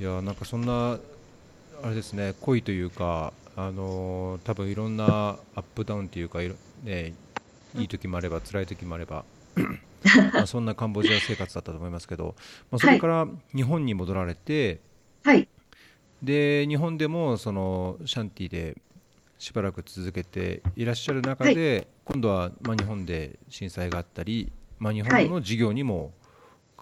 [0.00, 0.98] いやなんかそんな
[1.82, 7.14] あれですね濃いというかあの多分いろんなアップダウンっていうかいろ、ね、
[7.74, 9.24] いい時もあれば辛い時もあれば
[10.32, 12.36] まあそんなカンボジア生活だったと思いますけど、
[12.70, 14.80] まあ、それから日本に戻られて、
[15.24, 15.48] はい。
[16.22, 18.76] で日本でもそのシャンティで
[19.38, 26.12] しばらく続けていらっしゃる中で、今度は、まあ、日本で震災があったり、まあ、日本の事業にも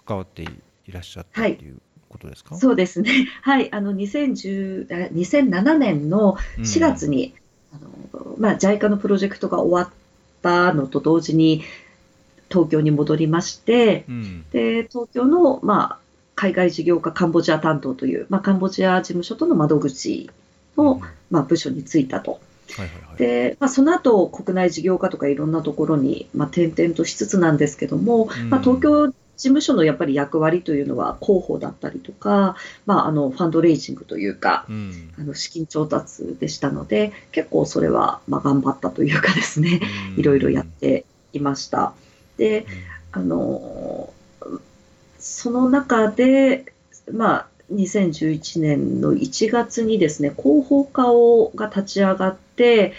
[0.05, 3.27] 関わっていらっしゃったっていうことですか、そうですね。
[3.41, 3.71] はい。
[3.73, 7.33] あの、2010、あ2007年の4月に、
[7.73, 7.77] あ
[8.17, 9.93] の、まあ、JICA のプロジェクトが終わっ
[10.41, 11.63] たのと同時に、
[12.49, 15.97] 東京に戻りまして、うんで、東京の、まあ、
[16.35, 20.29] 海外事業家カンボジア担当という、まあ、カンボジア事務所との窓口
[20.77, 22.39] の、うんまあ、部署に就いたと。
[22.75, 32.55] はいはいはいで、まあ、その後、国内事業家とかいろんなところに、まあ、転々としつつなんですけども、うんまあ、東京事務所のやっぱり役割というのは広報だったりとか、
[32.87, 35.13] まあ、あのファンドレイジングというか、うん。
[35.17, 39.79] あの資金調達でしたので、結構それはまあ頑張ったというかですね、
[40.13, 40.19] うん。
[40.19, 41.93] いろいろやっていました。
[42.37, 42.65] で、
[43.11, 44.11] あの
[45.19, 46.65] その中で、
[47.11, 52.93] まあ、2011年の1月にですね、広報課をが立ち上がって、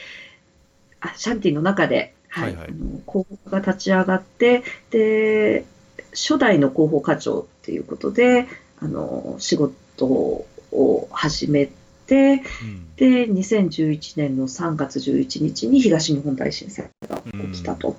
[1.01, 2.69] あシャンティの中で、はいはいはい。
[2.69, 5.65] 広報課が立ち上がって、で、
[6.13, 8.47] 初代の広報課長っていうことで、
[8.81, 11.67] あの仕事を始め
[12.07, 17.97] て、うんで、2011年の3月11日に東日本大震災が起きたと。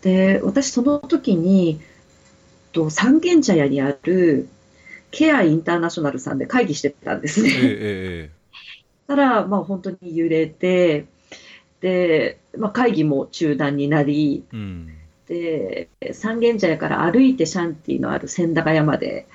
[0.00, 1.80] で、私その時に、
[2.72, 4.48] と三軒茶屋にある
[5.10, 7.56] ケアインターナショナルさんで会議してたんですええね。
[7.60, 8.30] え
[9.06, 11.06] たら、まあ本当に揺れて、
[11.80, 14.88] で、まあ会議も中断になり、えうん
[15.32, 19.26] で、三軒茶屋から歩いてシャンティのある千駄ヶ谷まで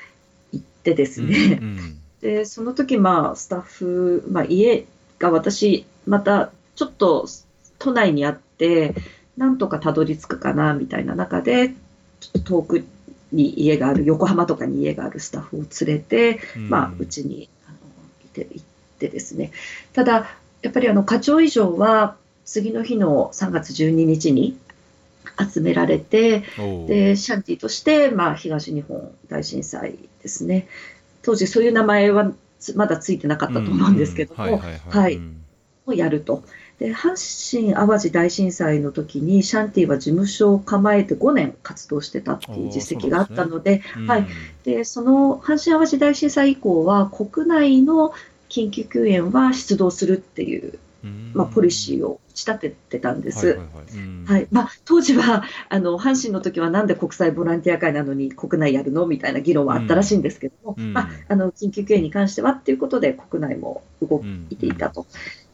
[0.54, 4.86] 行ってですね、うんで、その時、まあ、スタッフ、まあ、家
[5.20, 7.28] が私、また、ちょっと、
[7.80, 8.96] 都内にあって、
[9.38, 11.70] なんとかたどり着くかな、みたいな中で、
[12.20, 12.86] ちょっと遠く
[13.32, 16.70] に家がある、横浜とかに家があるスタッフを連れて、うん。
[16.70, 17.78] まあ、うちに、あの、
[18.26, 18.66] いて、行っ
[18.98, 19.52] てですね。
[19.94, 20.28] ただ、
[20.64, 22.16] やっぱり、あの、課長以上は、
[22.46, 24.58] 次の日の3月12日に
[25.52, 26.44] 集められて、
[26.88, 30.68] で、シャンティとして、まあ、東日本大震災ですね。
[31.22, 34.62] 当時そういう名前はつまだついてなかったと思うんですけども、
[35.86, 36.44] をやると。
[36.80, 37.16] で、阪
[37.60, 44.28] 神・淡路大震災の時に、シャンティは事務所を構えて5年活動してたっていう実績があったので、はい。
[44.64, 48.14] で、その阪神・淡路大震災以降は、国内の
[48.50, 50.80] 緊急救援は出動するっていう、うん
[51.34, 53.60] まあ、ポリシーを打ち立ててたんです。
[54.26, 60.94] はいまあ、当時はあの阪神の時はなんで国際ボランティア会なのに国内やるのみたいな議論はあったらしいんですけども、うん。
[60.94, 65.06] まあ、あの緊急救援に関してはっていうことで国内も動うんいていたと。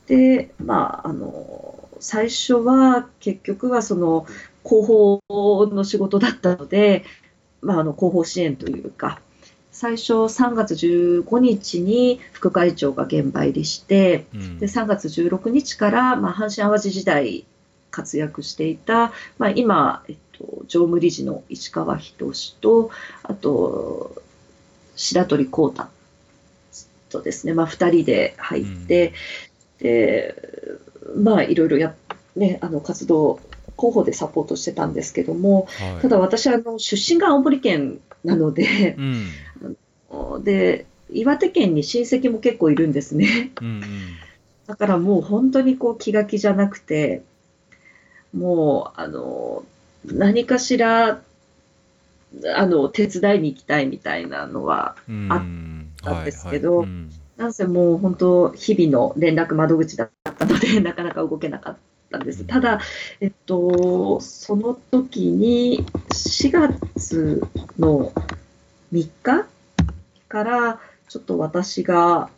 [0.07, 4.27] でまあ、あの最初は結局はその
[4.65, 7.05] 広報の仕事だったので、
[7.61, 9.21] まあ、あの広報支援というか
[9.73, 14.59] 最初3月15日に副会長が現場入りして、うん。
[14.59, 17.43] で3月16日から、まあ、阪神・淡路時代
[17.89, 22.91] 活躍していた、まあ、今、えっと、常務理事の石川仁と
[23.23, 24.21] あと
[24.95, 25.85] 白鳥光太
[27.09, 29.13] とですね、まあ、2人で入って、
[29.79, 30.35] で
[31.15, 31.95] まあいろいろや、
[32.35, 33.39] ね、あの活動
[33.75, 36.01] 広報でサポートしてたんですけどもはい。
[36.01, 39.01] ただ私あの出身が青森県なのでう
[40.39, 40.43] ん。
[40.43, 43.51] で岩手県に親戚も結構いるんですね。
[43.61, 43.83] うんうん。
[44.67, 47.23] だからもう本当にこう気が気じゃなくて、
[48.33, 49.63] もう、あの、
[50.05, 51.21] 何かしら、
[52.55, 55.27] あの、手伝いに行きたいみたいなのは、うん。
[55.31, 55.41] あっ
[56.03, 56.87] たんですけどはいはい。
[56.87, 57.09] うん。
[57.37, 61.77] なんせもう本当、日々の連絡窓口だったので、なかなか動けなかっ
[62.13, 62.45] たんです。
[62.45, 62.79] ただ、
[63.19, 67.41] えっと、その時に、4月
[67.79, 68.13] の
[68.93, 69.47] 3日
[70.29, 70.79] から、
[71.09, 72.29] ちょっと私が、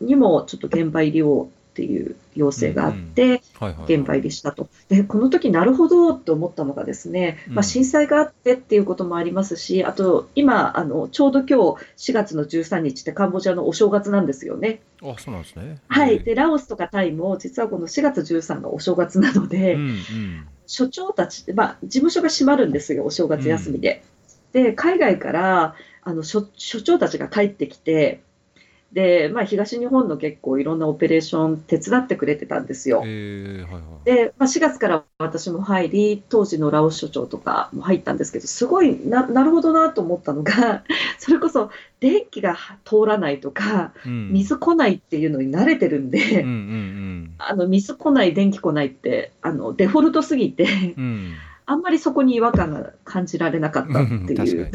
[0.00, 3.40] にもちょっと現場入りをっていう要請があって、
[3.86, 4.68] 現場入りしたと。
[4.88, 14.80] で、この時なるほどって思ったのがですね、うんまあ、震災があってっていうこともありますし、あと今、あのちょうど今日4月の13日ってカンボジアのお正月なんですよね。
[15.00, 16.18] あそうなんですねはい。
[16.18, 19.98] で、ラオスとかタイも実はこの4月13がお正月なので、うんうん
[20.70, 24.02] 所長たちまあ、事務所が閉まるんですよ、お正月休みで。
[24.52, 28.20] で、海外からあの所所長たちが帰ってきて、
[28.92, 33.02] で、まあ、東日本の結構いろんなオペレーション手伝ってくれてたんですよ。
[33.04, 33.82] えーはいはい。
[34.04, 40.84] で、まあ、4月から私も入り、当時のラオス所長とかも入ったんですけど、すごいな、なるほどなと思ったのが、
[41.18, 41.70] それこそ
[42.00, 44.32] 電気が通らないとか、うん。
[44.32, 50.64] 水来ないっていうのに慣れてるんで、うんうんあの水来ない、電気来ないって、あのデフォルトすぎて、
[50.96, 51.34] うんうん
[51.70, 54.70] あんまりそこに違和感が感じられなかったっていう。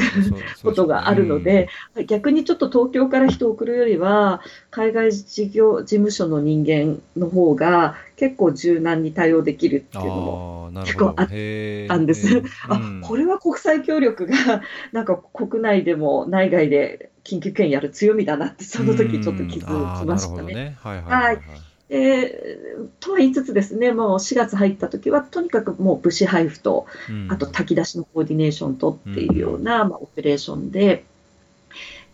[0.63, 1.68] ことがあるので、
[2.06, 11.36] 逆にちょっと東京から人を送るよりは、海外事業事務所の人間の方が結構柔軟に対応できるっていうのも結構あほど。
[11.36, 11.92] へー。
[11.94, 12.44] あんです。
[12.69, 13.01] あうん。
[13.01, 14.62] これは国際協力が
[14.92, 19.74] なんか国内でも内外で緊急権やる強みだなってその時ちょっと気づきましたね。
[19.74, 19.88] うん。
[19.88, 20.78] あーなるほどね。
[20.80, 21.36] はいはいはい。
[21.38, 22.57] はいで
[23.00, 27.31] とは言いつつですねもう4月入った時はとにかくもう物資配布とうん。
[27.31, 31.06] あと炊き出しのコーディネーションとっていうような、まあ、オペレーションで。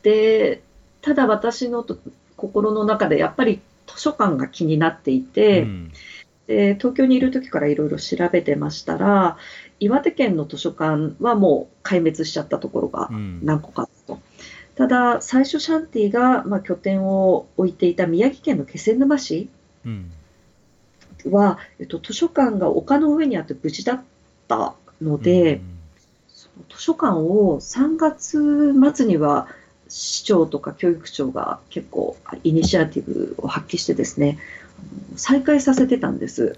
[0.03, 0.61] で
[1.01, 1.97] ただ私のと
[2.35, 5.93] 心の中でやっぱり図書館が気になっていて、うん。
[6.47, 9.37] で東京にいる時からいろいろ調べてましたら
[9.79, 13.39] 岩手県の図書館はもう壊滅しちゃったところがうん。
[13.45, 14.19] 何個かあったと。
[14.75, 19.58] ただ最初シャンティが、まあ、拠点を置いていた宮城県の気仙沼市うん
[21.25, 24.03] は、えっと、図書館が丘の上にあって無事だっ
[24.47, 25.61] たので、
[26.27, 29.47] その図書館を3月末には
[29.89, 34.37] 市長とか教育長が結構イニシアティブを発揮してですね
[35.15, 36.55] 再開させてたんです。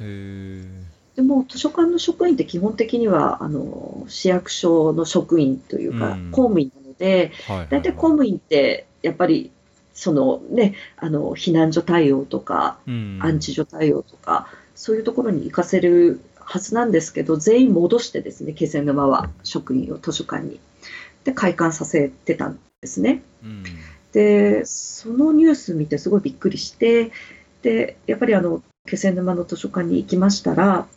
[1.15, 6.31] でも図書館の職員って基本的にはあの市役所の職員というかうん。
[6.31, 7.67] 公務員なので、ーはいはい。
[7.69, 9.51] 大体公務員ってやっぱり
[10.01, 20.59] そのねあの避難所対応とかうん安置所対応とか、そういうところに行かせるはずなんですけど、全員戻してですね、気仙沼は職員を図書館に。
[21.23, 23.21] で、開館させてたんですね。
[23.43, 23.63] うん
[24.11, 27.11] で、そのニュース見てすごいびっくりして、
[27.61, 30.87] で、やっぱりあの、気仙沼の図書館に行きましたら、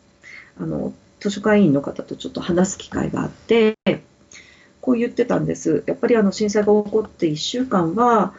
[0.59, 3.77] あの、図書館員の方とちょっと話す機会があって、
[4.81, 5.85] こう言ってたんです。
[5.87, 8.35] やっぱりあの震災が起こって1週間は、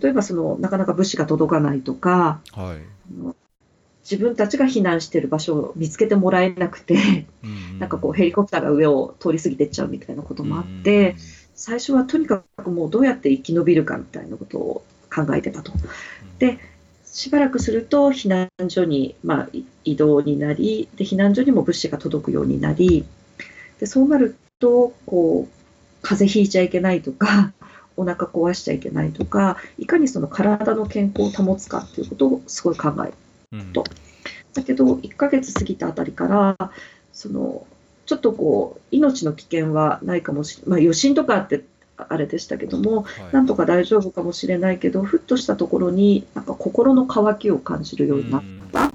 [0.00, 2.96] 例えばそのなかなか物資が届かないとか、はい。
[4.08, 11.16] 自分たちが避難している場所を見つけてもらえなくて、うんなんかこうヘリコプターが上を通り過ぎてっちゃうみたいなこともあって、
[11.54, 15.72] 最初はとにかくもうどうやって生き延びるかみたいなことを考えてたと。
[16.38, 16.58] で
[17.04, 23.06] しばらくすると避難所に、まあ、い移動になりで、避難所にも物資が届くようになり、
[23.80, 27.52] でそうなるとこう、風邪ひいちゃいけないとか、
[27.96, 33.12] お腹壊しちゃいけないとか、いかにその体の健康を保つかっていうことをすごい考え
[33.52, 33.72] うん。
[33.72, 33.84] と
[34.54, 36.70] だけど、1ヶ月過ぎたあたりから、
[37.12, 37.66] その
[38.06, 41.64] ちょっとこう命の危険はないかもしれない、まあ、余震とかあって
[41.96, 43.32] あれでしたけども、はい。
[43.32, 48.42] なんとか大丈夫かもしれないけど、ふっとしたところに、なんか心の渇きを感じるようになっ
[48.72, 48.92] た。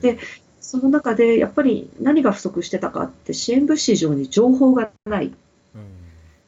[0.00, 0.18] で
[0.60, 5.32] その中で、やっぱり何が不足してたかって、支援物資以上に情報がない。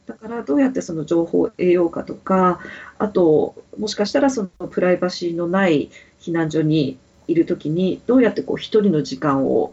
[0.09, 2.61] うんだから、どうやってその情報を得ようかとか、
[2.99, 5.91] あと、もしかしたらそのプライバシーのない
[6.21, 9.73] 避難所にいるときに、どうやってこう一人の時間を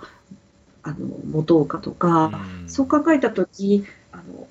[0.83, 0.97] あの
[1.31, 2.25] 持とうかとか、
[2.61, 2.69] うん。
[2.69, 4.47] そう考えたとき、あの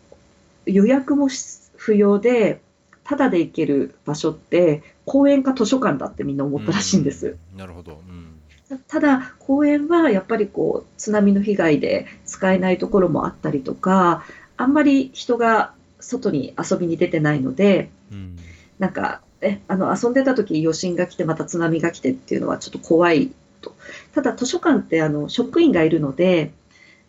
[0.66, 2.60] 予約もし不要で、
[3.04, 7.36] ただで行ける場所って、公園か図書館だってみんな思ったらしいんです。
[7.52, 7.58] うん。
[7.58, 8.00] なるほど。
[8.08, 8.40] うん。
[8.88, 14.24] ただ、公園はやっぱりこう津波の被害で使えないところもあったりとか、
[14.56, 18.36] あんまり人が外に遊びに出てないので、うん
[18.78, 23.30] なんか、えあの遊んでた時余震が来て、また津波が来てっていうのはちょっと怖い
[23.60, 23.74] と。
[24.14, 26.52] ただ、図書館ってあの職員がいるので、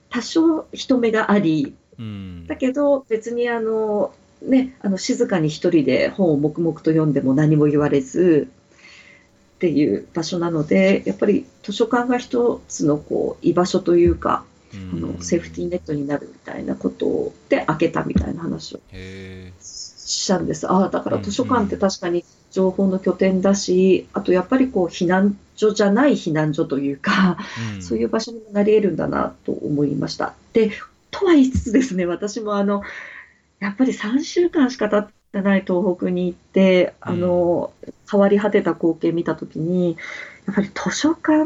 [0.10, 8.50] 多少人目があり、うんだけど別にあの、ね、あの静かに一人で本を黙々と読んでも何も言われず
[9.56, 14.44] っていう場所なので、やっぱり図書館が一つのこう居場所というか、
[14.94, 20.72] あのセーフティーネットになるみたいなことで開けたみたいな話をへしたんです。
[20.72, 30.34] ああ、だから図書館って確かに情報の拠点だし、あとやっぱりこう避難所じゃない避難所というか、ーそういう場所にもなり得るんだなと思いました。
[30.54, 30.72] で、
[31.12, 32.84] とは言いつつですね、私もあの、
[33.60, 37.72] やっぱり3週間しか経ってない東北に行って、あの、
[38.10, 39.98] 変わり果てた光景見たときに、
[40.46, 41.46] やっぱり図書館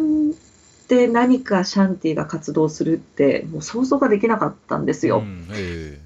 [0.89, 5.19] で何かシャンティが活動するって、もう想像ができなかったんですよ。
[5.19, 6.00] うんへ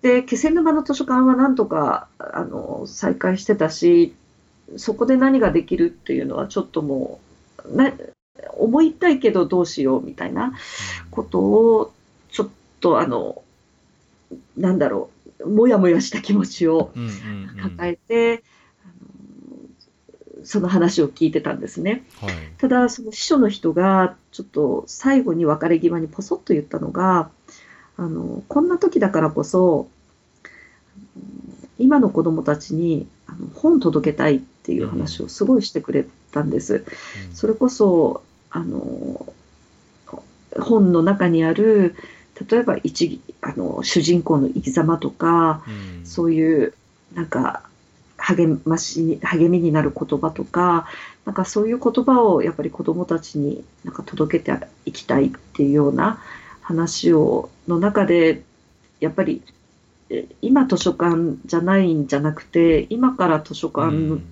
[0.00, 4.14] で、気仙沼の図書館はなんとかあの再開してたし、
[4.76, 7.20] そこで何ができるっていうのはちょっとも
[7.68, 7.92] う、な
[8.56, 11.92] 思いたいけどどうしようみたいなーことを、
[12.30, 12.48] ちょっ
[12.80, 13.42] とあの、
[14.56, 17.70] なんだろう、もやもやした気持ちをうんうんうん。
[17.70, 18.57] 抱えて、あの
[20.48, 22.04] その話を聞いてたんですね。
[22.22, 22.34] はい。
[22.56, 27.28] ただ、その秘書の人が、ちょっと最後に別れ際にポソッと言ったのが、
[27.98, 29.90] あの、こんな時だからこそ、
[31.78, 36.86] 今の子供たちにあの本届けたいっていう話をすごいしてくれたんです。
[37.28, 39.30] うんそれこそ、あの、
[40.58, 41.94] 本の中にある、
[42.50, 46.72] 例えば一あの主人公の生き様とか、うんそういう、
[47.12, 47.67] なんか、
[48.28, 50.86] 励ましに、励みになる言葉とか、
[51.24, 56.20] なんかそういう言葉をやっぱり子供たちになんか届けていきたいっていうような
[56.60, 58.42] 話を、の中で、
[59.00, 59.42] やっぱり、
[60.10, 64.24] え今図書館じゃないんじゃなくて、今から図書館うん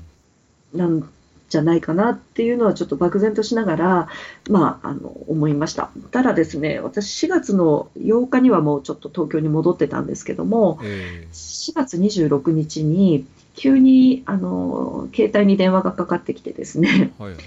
[0.74, 1.08] なん
[1.48, 4.08] じゃないかなっていうのはちょっと漠然としながら、
[4.50, 5.90] まあ、あの、思いました。
[6.10, 13.24] ただですね、私4月の8日にはもうちょっと東京に戻ってたんですけども、え4月26日に
[13.56, 17.42] 急にあの携帯に電話がかかってきてですね、ーはいはい。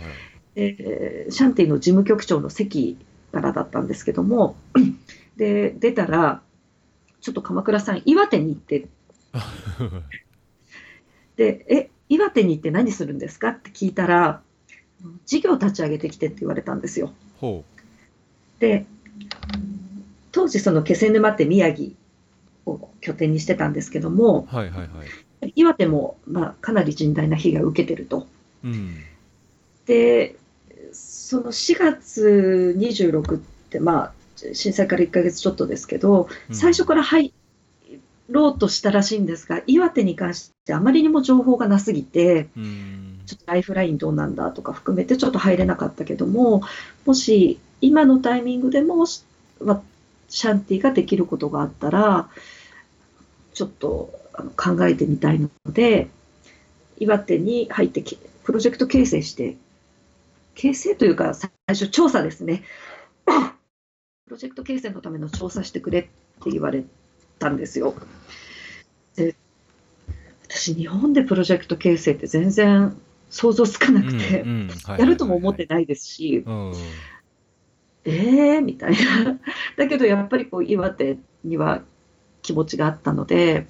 [0.56, 2.98] でシャンティの事務局長の席
[3.32, 4.56] からだったんですけども、
[5.38, 6.42] で出たら、
[7.22, 8.88] ちょっと鎌倉さん、岩手に行って、
[11.38, 14.42] で、え、岩手に行って何するんですかって聞いたら、
[15.26, 17.14] 事業立ち上げてきてって言われたんですよ。
[17.40, 17.64] ほ
[18.60, 18.86] で、
[20.32, 21.92] 当時その気仙沼って宮城
[22.66, 24.56] を拠点にしてたんですけども、う。
[24.56, 24.90] はいはいはい。
[25.56, 28.28] 岩手も、まあ、かなり甚大な被害を受けてると。
[28.64, 28.98] うん。
[29.86, 30.36] で、
[30.92, 34.14] その4月26って、まあ、
[34.54, 37.34] 震災から1ヶ月ちょっとですけど、うん最初から入
[38.30, 43.22] ろうとしたらしいんですが、岩手に関してあまりにも情報がなすぎて、うん。
[43.26, 46.64] ちょっとライフラインどうなんだとか含めてちょっと入れなかったけども、
[47.06, 52.30] もし今のタイミングでも、シャンティができることがあったら、
[53.54, 54.19] ちょっと
[54.56, 56.08] 考えてみたいので、
[56.98, 59.58] 岩手に入ってきプロジェクト形成して、
[60.56, 62.64] 形成というか最初調査ですね。
[63.26, 66.04] プロジェクト形成のための調査してくれっ
[66.44, 66.84] て言われ
[67.40, 67.96] たんですよ。
[69.16, 69.36] で
[70.48, 72.96] 私、日本でプロジェクト形成って全然
[73.30, 74.44] 想像つかなくて、
[74.88, 76.74] やるとも思ってないですし、うん。
[78.06, 79.40] えーみたいな。
[79.78, 81.84] だけどやっぱりこう岩手には
[82.42, 83.68] 気持ちがあったので、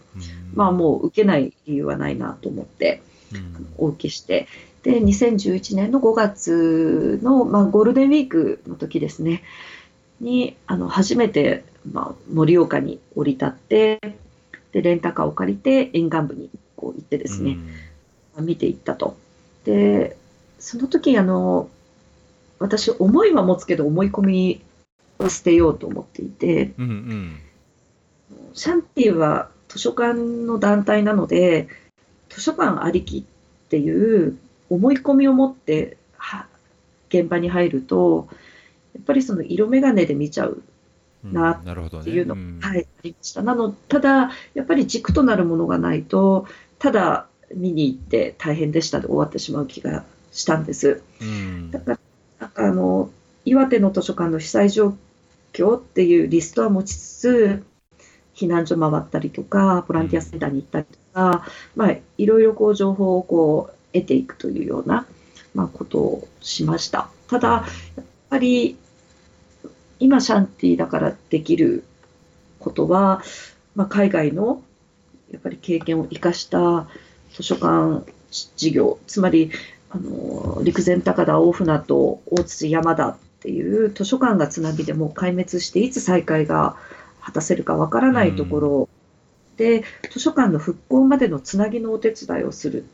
[0.54, 3.02] まあもう受けない理由はないなと思って
[3.34, 3.68] うん。
[3.78, 4.48] お受けして、
[4.84, 9.44] で、2011年の5月の、まあ、ゴールデンウィークの時ですね、
[10.20, 14.00] に、あの、初めて、まあ、盛岡に降り立って、
[14.72, 17.58] で、レンタカーを借りて沿岸部にこう行ってですね、
[18.40, 19.18] 見ていったと。
[19.66, 20.18] で、
[20.60, 21.70] その時、あの、
[22.60, 24.62] 私、思いは持つけど、思い込み
[25.18, 26.86] は捨てようと思っていて、うん。
[26.86, 27.40] うんうん。
[28.54, 31.68] シャンティは図書館の団体なので、
[32.30, 33.24] 図書館ありきっ
[33.70, 34.38] ていう
[34.70, 36.48] 思い込みを持っては
[37.10, 38.28] 現場に入ると、
[38.94, 40.62] やっぱりその色眼鏡で見ちゃう
[41.24, 42.02] うんななるほどね。
[42.02, 43.42] っていうの、んはい、ありました。
[43.42, 46.48] なの、ただ、やっぱり軸となるものがないと、
[46.80, 51.02] ただ見に行って大変でしたで終わってしまう気がしたんです。
[51.22, 52.00] うんだから、
[52.40, 53.12] なんかあの、
[53.46, 54.96] 岩手の図書館の被災状
[55.54, 57.64] 況っていうリストは持ちつつ、
[58.40, 65.06] 避難所回ったりとか、ボランティアセンターに行ったりとか、まあ、いろいろこう情報をこう得ていくというような、
[65.54, 67.10] まあ、ことをしました。
[67.28, 68.78] ただ、やっぱり、
[70.00, 71.84] 今シャンティだからできる
[72.60, 73.22] ことは、
[73.76, 74.64] まあ、海外の
[75.32, 76.88] やっぱり経験を生かした
[77.34, 78.10] 図書館
[78.56, 79.52] 事業、つまり、
[79.92, 86.76] あの陸前高田、大船渡、大津、山田っていう図書館が津波でもう壊滅して、いつ再開が
[87.30, 88.90] 果たせるかわからないところ
[89.58, 92.86] で、図書館の復興までのつなぎのお手伝いをするっ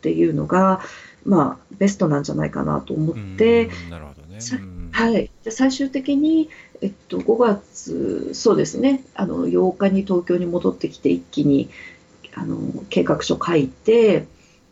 [0.00, 0.80] ていうのが、
[1.24, 4.38] まあ、ベストなんじゃないかなと思って、うんなるほどね。
[4.90, 6.48] はい、で最終的に、
[6.80, 11.68] えっと、5月、そうですね、あの8日に東京に戻ってきて、一気に
[12.34, 14.26] あの計画書書いて、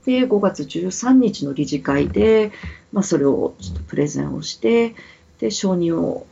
[0.04, 2.50] で5月13日の理事会で、
[2.92, 4.94] まあ、それをちょっとプレゼンをして、
[5.38, 6.26] で承認を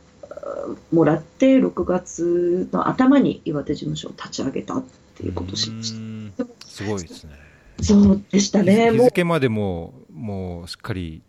[0.91, 4.83] もらって、6月の頭に岩手事務所を立ち上げたっ
[5.15, 5.93] ていうことをしまし
[6.37, 6.45] た。
[6.65, 7.33] すごいですね。
[7.81, 11.23] そうでしたね、日付までももうしっかり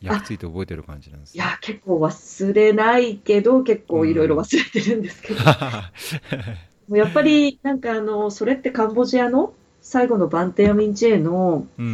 [0.00, 1.44] 焼き付いて覚えてる感じなんですね。
[1.44, 5.40] いや、結構忘れないけど、結構いろいろ忘れてるんですけど。
[6.88, 11.88] もうやっぱりなんかあのそれってカンボジアの最後のバンテヤミンチェのうんう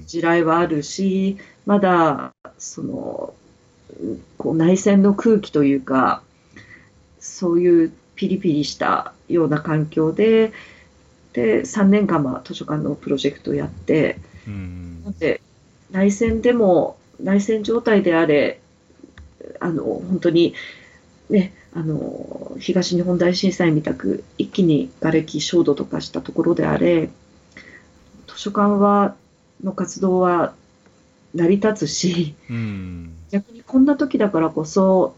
[0.00, 0.04] ん。
[0.06, 3.47] 地雷はあるしまだそのうん
[4.36, 6.22] こう内戦の空気というか
[7.20, 10.52] そういうピリピリしたような環境で
[11.32, 15.02] で3年間まあ図書館のプロジェクトをやってうん。
[15.04, 15.40] なんで
[15.90, 18.60] 内戦でも内戦状態であれ
[19.60, 20.54] あの本当に
[21.30, 27.08] ねあの東日本大震災みたく一気に瓦礫焦土とかしたところであれ
[28.26, 29.14] 図書館は
[29.62, 30.54] の活動は
[31.34, 35.14] 成り立つし、うん、逆にこんな時だからこそ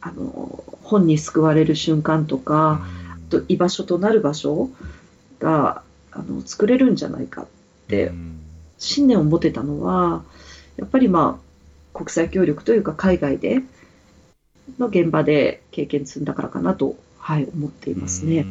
[0.00, 2.80] あの本に救われる瞬間とか、
[3.16, 4.70] うん、と居場所となる場所
[5.38, 7.46] があの作れるんじゃないかっ
[7.88, 8.12] て
[8.78, 10.22] 信念を持てたのは
[10.76, 13.60] やっぱりまあ国際協力というか海外で
[14.78, 18.44] の現場で経験積んだからかなと、はい、思っていますね。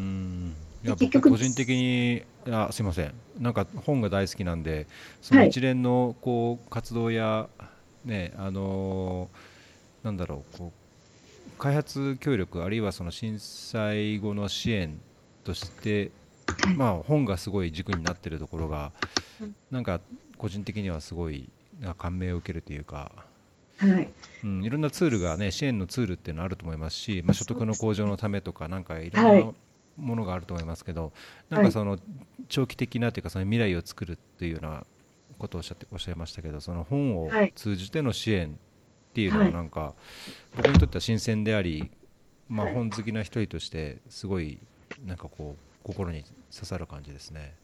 [0.83, 3.13] いや僕個人的にあすみません。
[3.39, 4.87] なんか本が大好きなんで
[5.21, 7.49] その一連のこう活動や、
[8.05, 10.85] ねあのー、なんだろうこう
[11.57, 14.99] 開発協力あるいはその震災後の支援
[15.43, 16.11] として、
[16.75, 18.91] まあ、本がすごい軸になっているところが、
[19.71, 20.01] なんか
[20.37, 21.49] 個人的にはすごい
[21.97, 23.11] 感銘を受けるというか。
[23.77, 24.09] はい。
[24.43, 29.53] うん、いろんなツールが、ね、支援のツールっていうのはあると思いますし、まあ、所得の向上のためとか、なんかいろんな
[29.97, 31.11] ものがあると思いますけど、
[31.49, 31.99] なんかその
[32.47, 34.85] 長期的なというか、その未来を作るっていうような
[35.37, 39.93] ことをおっしゃっておっしゃいましたけど、その本を通じての支援っていうのは、なんか、
[40.55, 41.91] 僕にとっては新鮮であり、
[42.47, 44.59] まあ、本好きな一人として、すごい
[45.05, 46.23] なんかこう、心に
[46.53, 47.55] 刺さる感じですね。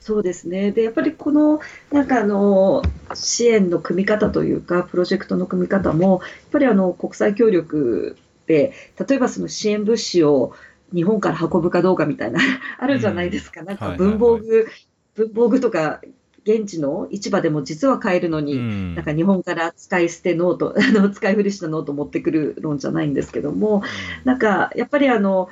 [0.00, 0.72] そうですね。
[0.72, 1.60] で、やっぱりこの、
[1.92, 2.82] なんかあの、
[3.14, 8.72] 支援の組み方というか、プロジェクトの組み方も、やっぱりあの、国際協力で、
[9.08, 10.54] 例えばその支援物資を
[10.92, 12.40] 日本から運ぶかどうかみたいな、
[12.78, 13.60] あるじゃないですか。
[13.60, 14.66] うん、なんか文房具、
[15.14, 16.00] 文房具とか、
[16.44, 23.82] 現地の市場でも実は買えるのに、うん、なんか日本から使い捨てノート、 あの使い古したノート持ってくる論じゃないんですけども、うん、
[24.24, 25.48] なんかやっぱりあの、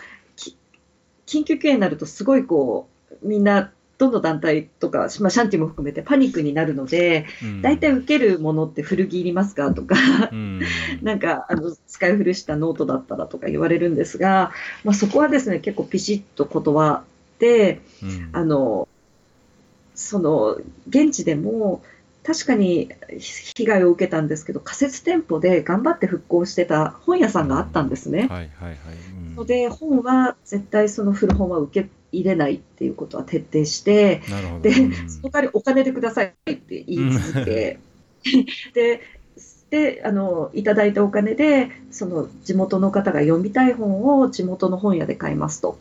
[1.26, 2.88] 緊急系になるとすごいこ
[3.22, 7.26] う、みんなどの団体とか、まあ、シャンティも含めてパニックになるので、
[7.60, 9.94] 大体、受けるものって古着いりますかとか、
[10.32, 10.60] うん、
[11.02, 14.52] なんかあの使い古したノートだったらとか言われるんですが、
[14.84, 17.02] まあ、そこはですね結構ピシッと断っ
[17.38, 18.88] て、うん、あの
[20.00, 21.82] その現地でも
[22.22, 28.28] 確かに被害を受けたんですけど仮設店舗で頑張って復興してた本屋さんがあったんですね。
[29.36, 34.20] ので本は絶対その古本は受け入れないっていうことは徹底して、
[34.62, 34.72] で、
[35.08, 37.78] その代わりお金でくださいって言い続け、
[38.74, 39.00] で、
[39.70, 45.78] で、あの、いただいたお金で、その地元の方が読みたい本を地元の本屋で買いますと。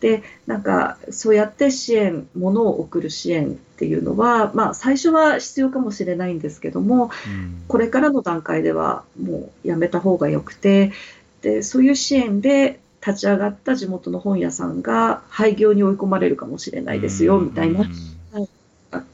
[0.00, 10.92] で、なんか、そうやって支援、物を送る支援っていうのは、まあ、最初は必要かもしれないんですけども、うん、これからの段階ではもうやめた方がよくて、
[11.40, 17.88] で、そういう支援で立ち上がった地元の本屋さんが廃業に追い込まれるかもしれないですよ、みたいな、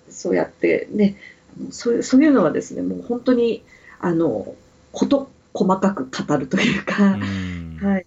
[0.08, 1.16] そうやってね、
[1.70, 3.62] そういうそういうのはですね、もう本当に、
[4.00, 4.54] あの、
[4.92, 7.18] こと細かく語るというか、
[7.86, 8.06] はい、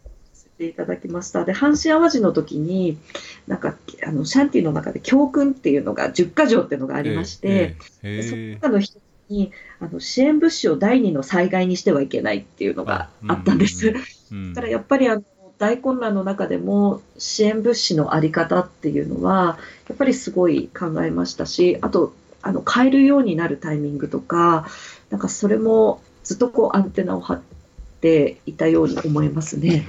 [0.58, 1.46] ていただきました。
[1.46, 2.98] で、阪神・淡路の時に、
[3.48, 7.48] なんか、あの、シャンティの中で教訓っていうのが、10か条っていうのがありまして、
[8.04, 13.92] えーえー、その中の一つにあの支援物資を第二の災害にしてはいけないっていうのがあったんです。
[13.92, 14.00] だ
[14.54, 15.24] からやっぱりあの
[15.58, 24.68] 大混乱の中でも支援物資の在り方っていうのはやっぱりすごい考えましたしあとあの買えるようになるタイミングとか
[25.10, 27.42] なんかそれもずっとこうアンテナを張っ
[28.02, 29.86] ていたように思いますね。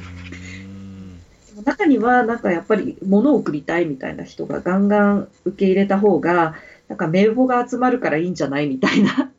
[1.66, 6.54] 中にはなんかやっぱり物を送りたいみたいな人がガンガン受け入れた方が
[6.88, 9.32] なんか名簿が集まるからいいんじゃないみたいな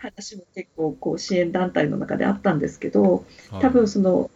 [0.00, 3.24] 話も結構こう支援団体の中であったんですけど
[3.60, 4.30] 多分その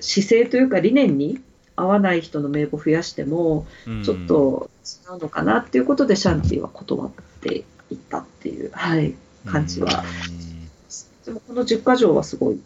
[0.00, 1.40] 姿勢というか理念に
[1.74, 3.66] 合わない人の名簿を増やしても、
[4.02, 4.70] ちょっと
[5.12, 7.10] 違うのかなっていうことで、シャンティは断っ
[7.42, 10.02] ていったっていう、はい、感じは。
[11.26, 12.60] でもこの10か条はすごい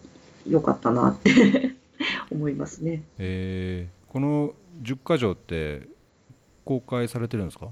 [0.49, 1.75] 良かったなって
[2.31, 3.03] 思いますね。
[3.19, 5.83] えー、この10か条って
[6.65, 7.69] 公開されてるんですか？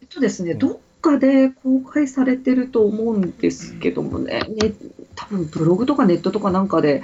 [0.00, 4.72] えっとですね、どっかで公開されてると思うんですけどもね、ね
[5.14, 7.02] 多分ブログとかネットとかなんかで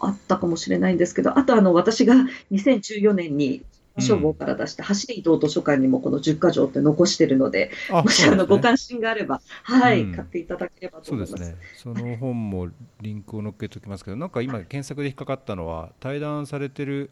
[0.00, 2.14] あったかもしれないんですけど、あとあの私が
[2.50, 3.62] 2014年に
[3.98, 11.30] 消防から出した走り移動図書館にもこの10か条って残してるので、もしあのご関心があれば、はい、買っていただければと思います。
[11.30, 11.56] そうですね。
[11.76, 12.68] その本も
[13.00, 17.10] リンクを載っけておきますけど、なんか今検索で引っかかったのは対談されてる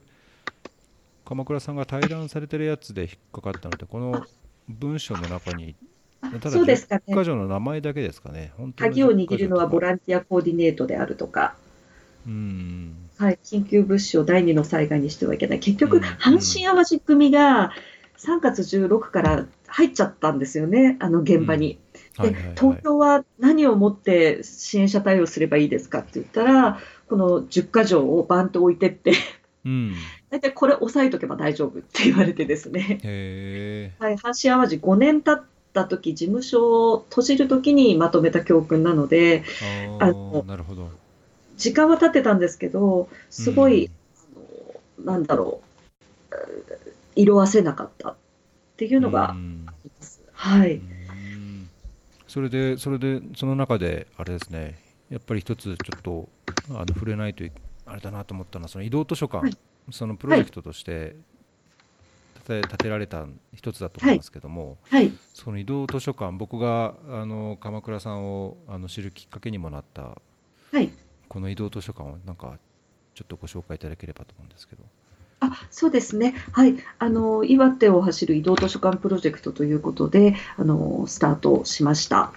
[1.24, 4.24] 鎌倉さんが対談されてるやつで引っかかったので、この
[4.68, 5.74] 文章の中に
[6.22, 8.52] ただ10か条の名前だけですかね。
[8.76, 11.56] 鍵を握るのはボランティアコーディネートであるとか。
[12.26, 15.58] うんはい、緊急物資を第二の災害にしてはいけない。
[15.58, 17.70] 結局、阪神・淡路組が
[18.16, 21.78] 3月16から入っちゃったんですよね、あの現場に。
[22.22, 26.80] で東京は何をもって支援者対応すればいいですかって言ったら、
[27.10, 29.12] この10か条をバンと置いてって。
[29.66, 29.94] うん、
[30.30, 39.44] 大体これ押さえとけば大丈夫って言われてですね、はい、阪神・淡路5年経った時事務所を閉じる時にまとめた教訓なので
[39.98, 40.88] あのなるほど
[41.60, 43.90] 時間は経ってたんですけどすごい、
[44.98, 46.34] うん、なんだろう
[47.14, 48.16] 色あせなかったっ
[48.78, 50.22] ていうのがあります。
[50.32, 50.80] はい、
[52.26, 54.78] それでそれでその中であれですね
[55.10, 56.28] やっぱり一つちょっと
[56.70, 57.44] あの触れないと
[57.84, 59.56] あれだなと思ったのはその移動図書館、はい、
[59.90, 61.14] そのプロジェクトとして
[62.36, 70.02] 立て立てられた一つだと思いますけども、はい、その移動図書館僕があの鎌倉さんをあの知るきっかけにもなった、
[70.72, 70.90] はい、
[71.30, 72.58] この移動図書館をなんか
[73.14, 74.82] ちょっとご紹介いただければと思うんですけど。
[75.42, 82.32] あそうですね、はい、あの岩手を走る移動図書館プロジェクトということであのスタートしました。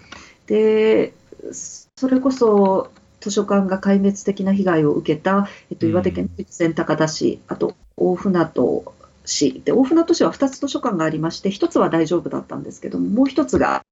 [0.45, 1.12] で
[1.51, 8.84] それこそ図書館が壊滅的な被害を受けた、えっと、岩手県陸前高田市、あと大船渡
[9.25, 9.62] 市。
[9.65, 13.84] で大船渡市は2つ図書館がありまして1つは大丈夫だったんですけどももう1つが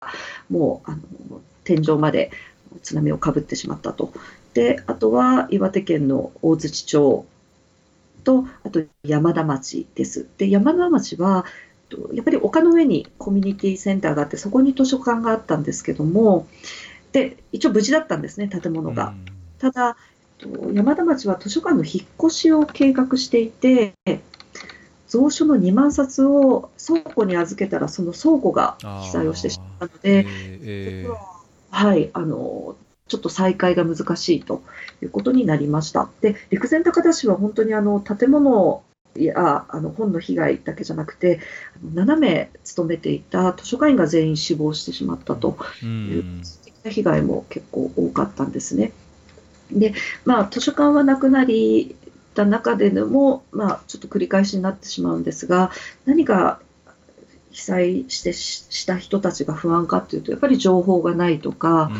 [0.49, 2.31] もうあの天井まで
[2.83, 4.13] 津波をかぶってしまったと
[4.53, 7.25] であとは岩手県の大槌町
[8.23, 10.27] とあと山田町です。
[10.37, 11.45] で山田町は
[12.13, 16.47] やっぱり丘の上にコミュニティセンターがあってそこに図書館があったんですけども
[17.11, 19.13] で、一応無事だったんですね、建物が。
[19.59, 19.97] ただ、
[20.73, 23.93] 山田町は図書館の引っ越しを計画していて、
[25.11, 31.15] 蔵書の2万冊を倉庫に預けたら、その倉庫が被災をしてしまったので、えー、
[31.69, 32.75] はい、あの、
[33.11, 34.63] ちょっと再開が難しいと
[35.01, 36.09] いうことになりました。
[36.21, 38.83] で、陸前高田市は本当にあの建物
[39.15, 41.41] やあの本の被害だけじゃなくて、
[41.93, 46.23] 7名勤めていた図書館員が全員死亡してしまったという
[46.89, 48.93] 被害も結構多かったんですね。
[49.73, 49.93] で、
[50.23, 51.97] まあ、図書館はなくなり
[52.33, 55.71] た中でも、まあ、ちょっと繰り返しになってしまうんですが、
[56.05, 56.59] 何が
[57.51, 61.91] 被災してした人たちが不安かというと、やっぱり情報がないとか、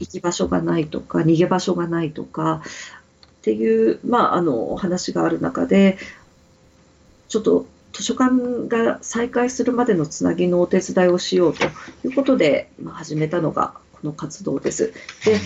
[0.00, 5.98] 行き場所がないとか、逃げ場所がないとかっていう、まあ、あの話がある中で、
[7.28, 11.64] ちょっと図書館が再開するまでのつなぎのお手伝いをしようと
[12.06, 14.92] いうことで、まあ、始めたのがの活動です。
[15.24, 15.38] で、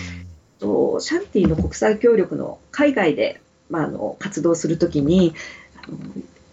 [0.59, 5.33] とシャンティの国際協力の海外で、まあ、あの活動するときに
[5.77, 5.97] あの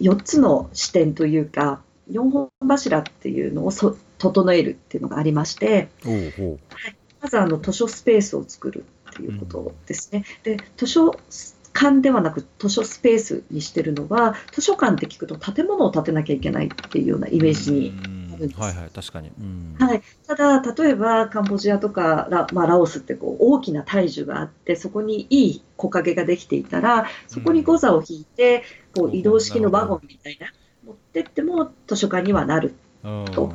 [0.01, 10.25] 4つの視点というか4本柱っていうのをそ整えるっていうのがありまして、はい、まずあの図書スペースを作るっていうことですね。
[10.43, 11.15] で図書
[11.73, 18.61] 館ではなく図書スペースにしてるのは図書館って聞くと建物を建てなきゃいけないっていうようなイメージにるんです。
[18.61, 19.31] はいはい、確かに。
[19.39, 30.49] うん、はい、ただ、例えばカンボジアとかラ,、まあ、ラオスってこう大きな大樹があって、そこにいい木陰ができていたら、そこにゴザを引いて、こう移動式のワゴンみたいな、
[30.85, 33.53] 持ってっても図書館にはなると。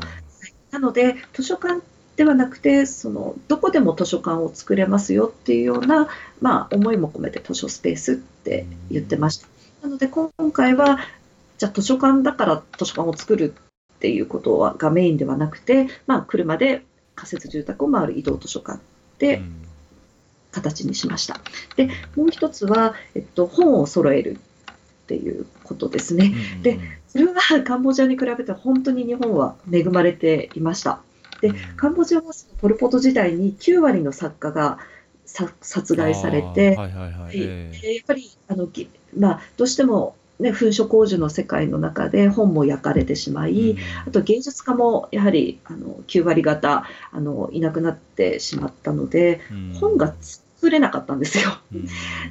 [0.71, 1.81] なので、図書館
[2.17, 6.09] ではなくて、そのどこでも図書館を作れますよっていうような、
[6.41, 9.47] まあ、思いも込めて図書スペースって言ってました。
[9.83, 10.97] なので今回は
[11.59, 16.83] じゃあ図書館だから図書館を作るっていうことはがメインではなくて、まあ、車で
[17.15, 18.79] 仮設住宅を回る移動図書館
[19.19, 19.43] で
[20.51, 21.39] 形にしました。
[21.75, 24.39] でもう一つは、えっと、本を揃える
[25.03, 26.33] っていうことですね。
[26.63, 31.01] でそれは カンボジアに比べて本当に日本は恵まれていました。
[31.41, 34.79] でカンボジアはポル・ポト時代に9割の作家が
[35.25, 38.69] 殺害されて、やっぱりあの、
[39.17, 51.57] まあ、どうしてもね、噴書工事の世界の中で本も焼かれてしまい、うん、あと芸術家もやはりあの9割方あのいなくなってしまったので、うん、本が作れなかったんですよ。
[51.73, 51.87] うん、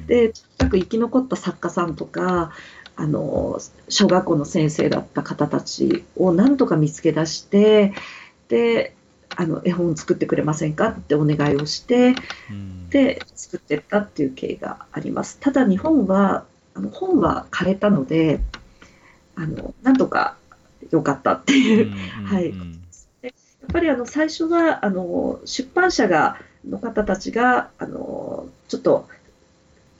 [0.07, 2.53] でとにかく生き残った作家さんとか
[2.95, 7.93] あの小学校の先生だった方たちを何とか見つけ出して
[8.47, 8.95] で
[9.39, 10.89] あの絵本作ってくれませんか？
[10.89, 12.15] ってお願いをして、
[12.89, 15.37] で作っていったっていう経緯があります。
[15.39, 18.39] ただ日本はあの本は枯れたので、
[19.35, 20.35] あのなんとか
[20.89, 21.91] 良かったっていう、
[22.25, 22.51] はい。
[23.21, 23.33] でやっ
[23.71, 29.07] ぱりあの最初はあの出版社がの方たちがあのちょっと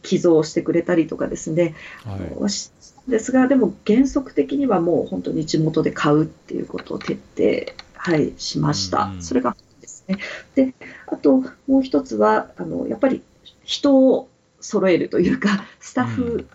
[0.02, 7.74] 寄贈してくれたりとかですね、はい、ですがでも原則的にはもう本当に地元で買うっていうことを徹底、
[8.08, 9.12] はい、しました。
[9.20, 10.18] それがですね。
[10.56, 10.74] で
[11.08, 13.22] あともう一つはあのやっぱり
[13.66, 14.30] 人を
[14.62, 16.48] 揃えるというかスタッフ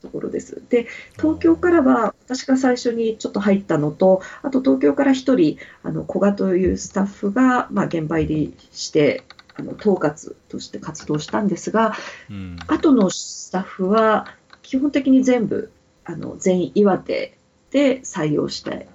[0.00, 0.62] ところです。
[0.70, 0.86] で、
[1.18, 9.24] 東京からは私が最初にちょっと入ったのと、あと東京から一人、あの古賀というスタッフが、まあ、現場入りして、
[9.56, 11.92] あの統括として活動したんですが、
[12.30, 15.70] うん後のスタッフは基本的に全部
[16.06, 17.36] あの全員岩手
[17.70, 18.88] で採用して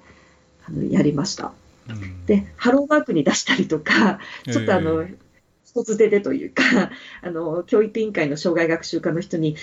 [0.68, 1.54] あのやりました。
[1.90, 2.26] うん。
[2.26, 4.20] で、ハローワークに出したりとか、
[4.52, 5.16] ちょっとあの、え
[5.76, 6.64] 一つ手でというか、
[7.22, 9.58] あの、教育委員会の障害学習課の人に、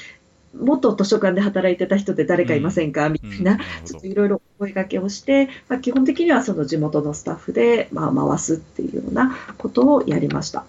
[0.54, 10.66] 元図書館で働いてた人で誰かいませんか、みたいな、ちょっといろいろ声掛けをして、まあ、基本的にはその地元のスタッフで、まあ、回すっていうようなことをやりました。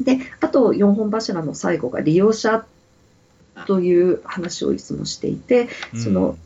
[0.00, 2.66] で、あと4本柱の最後が利用者
[3.66, 6.36] という話をいつもしていて、その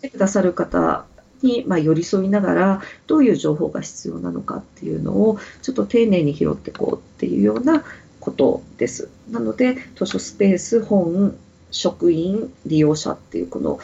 [0.00, 1.04] 来てくださる方
[1.42, 7.84] にまあ寄り添いながらどういう情報が必要なのかっていうのをちょっと丁寧に拾っていこうっていうような
[8.20, 9.08] ことです。
[9.30, 11.36] なので図書スペース、本、
[11.70, 13.78] 職員、利用者っていうこの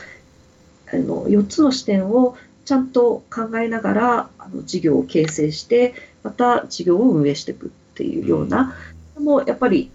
[0.92, 8.74] あの4つの視点をちゃんと考えながらあの事業を形成してまた事業を運営していくっていうような、
[9.18, 9.90] もうやっぱり、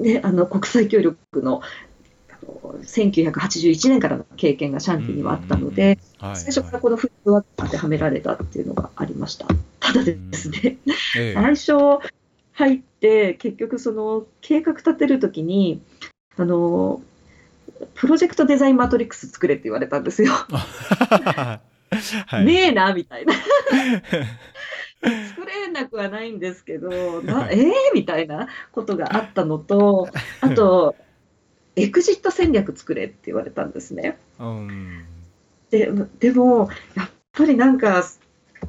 [0.00, 1.60] ね、あの国際協力の
[2.82, 9.46] 1981年からの経験がシャンティにはあったので、はい最初からこのフットワークが当てはめられたっていうのがありました。
[9.78, 10.78] ただですね、
[11.16, 11.74] ええ最初
[12.54, 15.80] 入って、結局その計画立てるときに、
[16.36, 17.00] あの、
[17.94, 20.32] プロジェクトデザインマトリックス作れって言われたんですよ。
[20.32, 21.60] は
[22.42, 23.32] いねえな、みたいな。
[25.00, 30.08] 作れなくはないんですけど、なえー、みたいなことがあったのと、
[30.40, 30.96] あと、
[31.82, 34.18] エクジット戦略作れって言われたんですね。
[34.38, 35.04] うん
[35.70, 38.02] ででも、やっぱりなんか、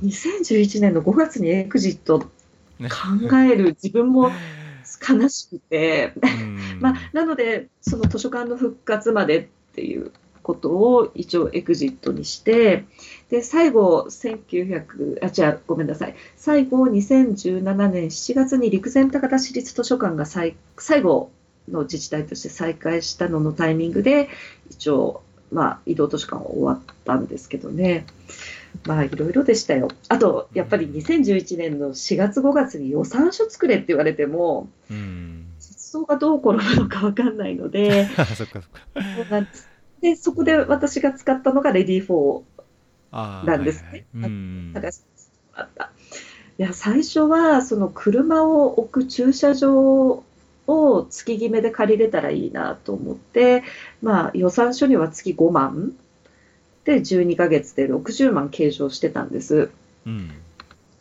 [0.03, 2.29] 2011年の5月にエクジット
[2.79, 4.31] ね考える自分も
[5.07, 10.11] 悲しくて、うんまあ、なので、その図書館の復活までっていう
[10.43, 12.85] ことを一応エクジットにして、
[13.29, 16.15] で、最後、1900、あ、違う、ごめんなさい。
[16.35, 21.31] 最後、2017年7月に陸前高田市立図書館が最最後
[21.71, 24.29] の自治体として再開したののタイミングで、
[24.69, 28.05] 一応、まあ、移動図書館は終わったんですけどね。
[28.85, 29.89] まあ、いろいろでしたよ。
[30.09, 35.45] あと、やっぱり2011年の4月5月に予算書作れって言われても、うん
[36.05, 38.45] がどう転ぶのかわかんないので、 そ
[40.01, 42.43] でそこで私が使ったのがレディー4
[43.11, 45.89] あーなんですねはいはい。
[46.59, 50.23] いや、最初は、その車を置く駐車場
[50.69, 53.63] を月決めで借りれたらいいなと思って、
[54.01, 55.93] まあ、予算書には月5万
[56.85, 59.69] で、12ヶ月で60万計上してたんです。
[60.05, 60.31] うん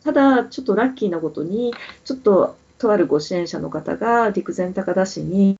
[0.03, 1.73] ただ、ちょっとラッキーなことに、
[2.05, 5.57] ちょっと、とあるご支援者の方が陸前高田市に、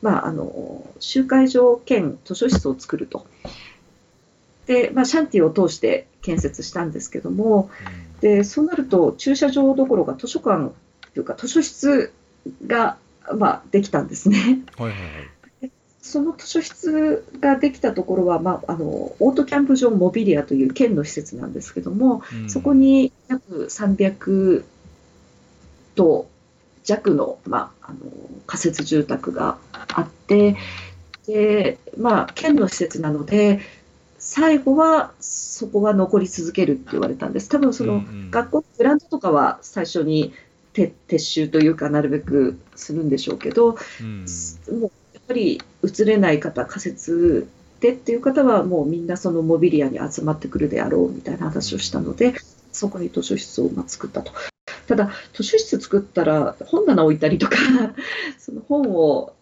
[0.00, 3.26] まあ、あの集会場兼図書室を作ると。
[4.66, 7.70] で、まあ、シャンティを通して建設したんですけども、
[8.22, 10.72] でそうなると駐車場どころか図書館
[11.12, 12.12] というか図書室
[12.66, 12.96] が、
[13.36, 14.62] まあ、できたんですね。
[14.76, 15.28] はいはいはい
[16.04, 24.64] その図書室ができたところは、まあ、あのオートキャンプ場モビリアという県の施設なんですけども、うんそこに約300
[25.94, 26.26] 棟
[26.82, 27.98] 弱の,、まあ、あの
[28.46, 30.56] 仮設住宅があって、
[31.26, 33.60] でまあ、県の施設なので、
[34.18, 37.48] 最後はそこは残り続けるって言われたんです。
[37.48, 40.32] 多分その、うんうん学校、グランドとかは最初に
[40.74, 44.26] 撤撤収というか、なるべくするんでしょうけど、うん
[44.80, 47.48] もうやっぱり移れない方、仮設
[47.80, 52.34] でっていう方は、もうみんなそのモビリアに集まってくるであろうみたいな話をしたので、
[52.72, 54.32] そこに図書室をまあ作ったと。
[54.86, 57.56] ただ、図書室作ったら本棚置いたりとか、
[58.38, 59.34] その本を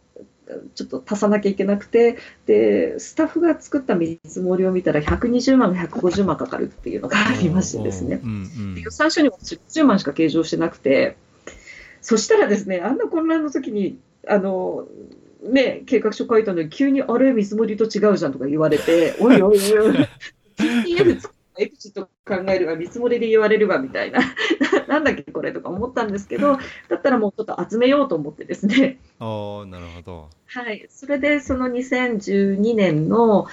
[0.75, 8.21] ちょっと足さなきゃいけなくて、で、スタッフが作った見積もりを見たら120万、150万かかるっていうのがありましてですね。
[8.83, 11.17] 予算書には10万しか計上してなくて、
[12.03, 14.87] そしたらですね、あんな混乱の時に、あの、
[15.43, 20.09] ね、計画書書いたのに、急にあれ、見積もりと違うじゃんとか言われて、おいおいおいおい、
[20.57, 24.21] PTF 作exit 考えるわ、見積もりで言われるわみたいな、
[24.89, 30.29] なんだっけ、これとか思ったんですけど、だったらもうちょっと集めようと思ってですね、ああなるほど。
[30.47, 33.47] はい、それでその2012年の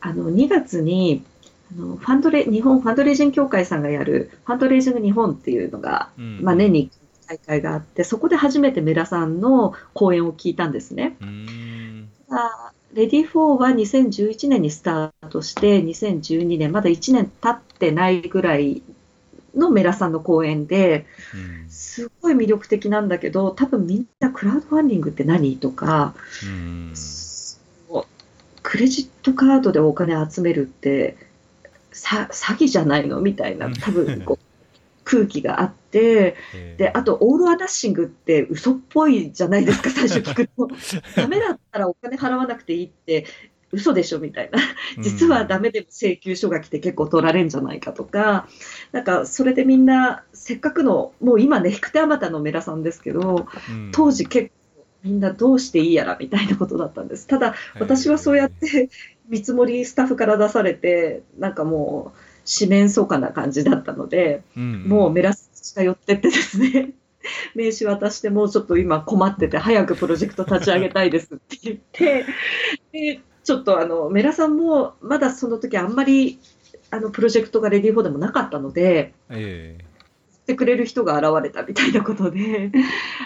[0.00, 1.24] あの2月に
[1.72, 6.40] あのファンドレ日本ファンドレイジング協会さんがやるファンドレイジング日本っていうのが、うん。
[6.42, 6.90] まあ、年に
[7.24, 11.16] 1回大会があってそこで初めて米良さんの講演を聞いたんですね。
[11.20, 18.82] うーんあ READYFOR は2011年にスタートして2012年まだ1年経ってないぐらい
[19.54, 26.14] のメラさんの講演でうんすごい魅力的なんだけど多分みんなクラウドファンディングって何とか
[28.62, 31.16] ククレジットカードでお金集めるって
[31.92, 33.20] さ詐欺じゃないの？
[33.20, 33.70] みたいな。
[33.70, 34.43] 多分こう
[35.04, 36.36] 空気があって
[36.76, 40.68] であとオール・ア・ナッシングって嘘っぽいじゃないですか 最初聞くと。
[41.14, 43.26] ダメだったらお金払わなくていいって
[43.70, 44.58] 嘘でしょみたいな。
[45.02, 48.48] 実はダメでも請求書が来て結構取られるんじゃないかとか。
[48.92, 53.46] なんかそれでみんなせっかくのもう今ね引く手あまたのメラさんですけど、
[53.92, 57.26] 当時結構みんなどうしていいやらみたいなことだったんです。
[57.26, 58.88] ただ私はそうやって
[59.28, 66.90] 見積もりスタッフから出されてなんかもう四面楚歌な感じだったので、もうメラスしか寄ってってですね
[67.54, 72.26] 名刺渡してもうちょっと今困ってて早くプロジェクト立ち上げたいですって言って
[72.92, 76.38] でちょっとあのメラさんもまだその時あんまり
[76.90, 79.84] あのプロジェクトがレディー4でもなかったので、えー、
[80.36, 82.70] ってくれる人が現れたみたいなことで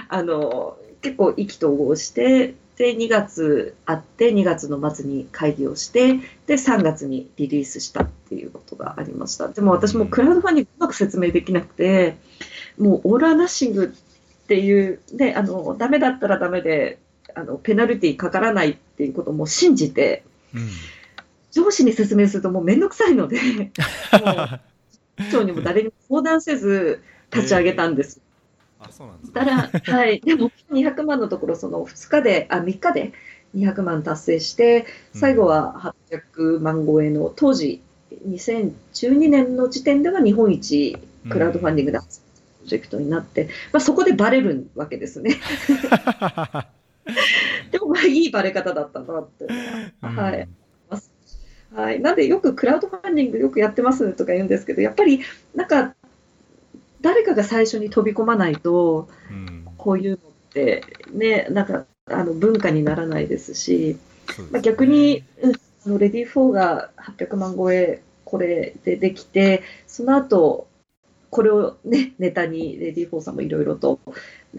[0.08, 9.48] あの結構意気投合してで2月あって2月の末に会議をしてで3月にリリースしたっていうことがありました。
[9.48, 12.16] でも私もクラウドファンディングうまく説明できなくて
[12.78, 17.00] もうオーラーナッシングっていうねあのダメだったらダメで
[17.34, 20.22] あのペナルティかからないっていうことも信じて、
[20.54, 20.68] うん、
[21.50, 24.60] 上司に説明するともう面倒くさいので、 もう
[25.20, 28.20] 市長にも誰にも相談せず立ち上げたんです。
[28.20, 28.27] えー、
[28.80, 33.12] あそうなんです、ね、たら、はい、でも200万のところ、その2日で、あ、3日で
[33.56, 37.82] 200万達成して、最後は800万超えの、当時、
[38.26, 42.10] 2012年の時点では日本一クラウドファンディングでプロ
[42.66, 45.36] ジェクトになって、まあ、そこでバレるわけですね。
[47.70, 49.46] でもまあいいバレ方だったなって
[50.00, 50.48] はい。
[51.74, 55.20] はい、なんでよくクラウドファンディングよくやってますとか言うんですけどやっぱり
[55.54, 55.94] なんか
[57.00, 59.08] 誰かが最初に飛び込まないと、
[59.76, 60.18] こういうのっ
[60.52, 63.96] てねなんかあの文化にならないですし、
[64.38, 65.24] ね、まあ、逆に、
[65.86, 70.66] うん、レディー4が800万超えこれでできてその後
[71.30, 74.00] これを、ね、ネタにレディー4さんもいろいろと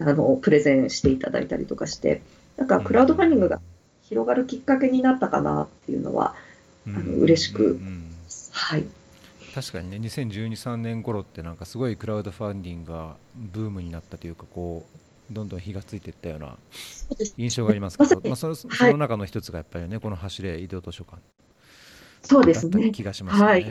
[0.00, 2.22] あのプレゼンしていただいたりとかして
[2.56, 3.60] なんかクラウドファンディングが
[4.02, 6.34] 広がるきっかけになったかなっていうのは、
[6.86, 8.10] うん、あの嬉しく、うんうん、
[8.52, 8.84] はい
[9.54, 14.84] 確かにね2012、3年頃ってなんかすごいクラウドファンディングがブームになったというかこ
[15.30, 16.56] うどんどん火がついていったような
[17.36, 21.20] 印象がありますけど、 まあ、そのその中の一つがやっぱりね、この走れ移動図書館
[22.22, 22.90] そうですね。
[22.90, 23.46] 気がしますね。
[23.46, 23.66] はい。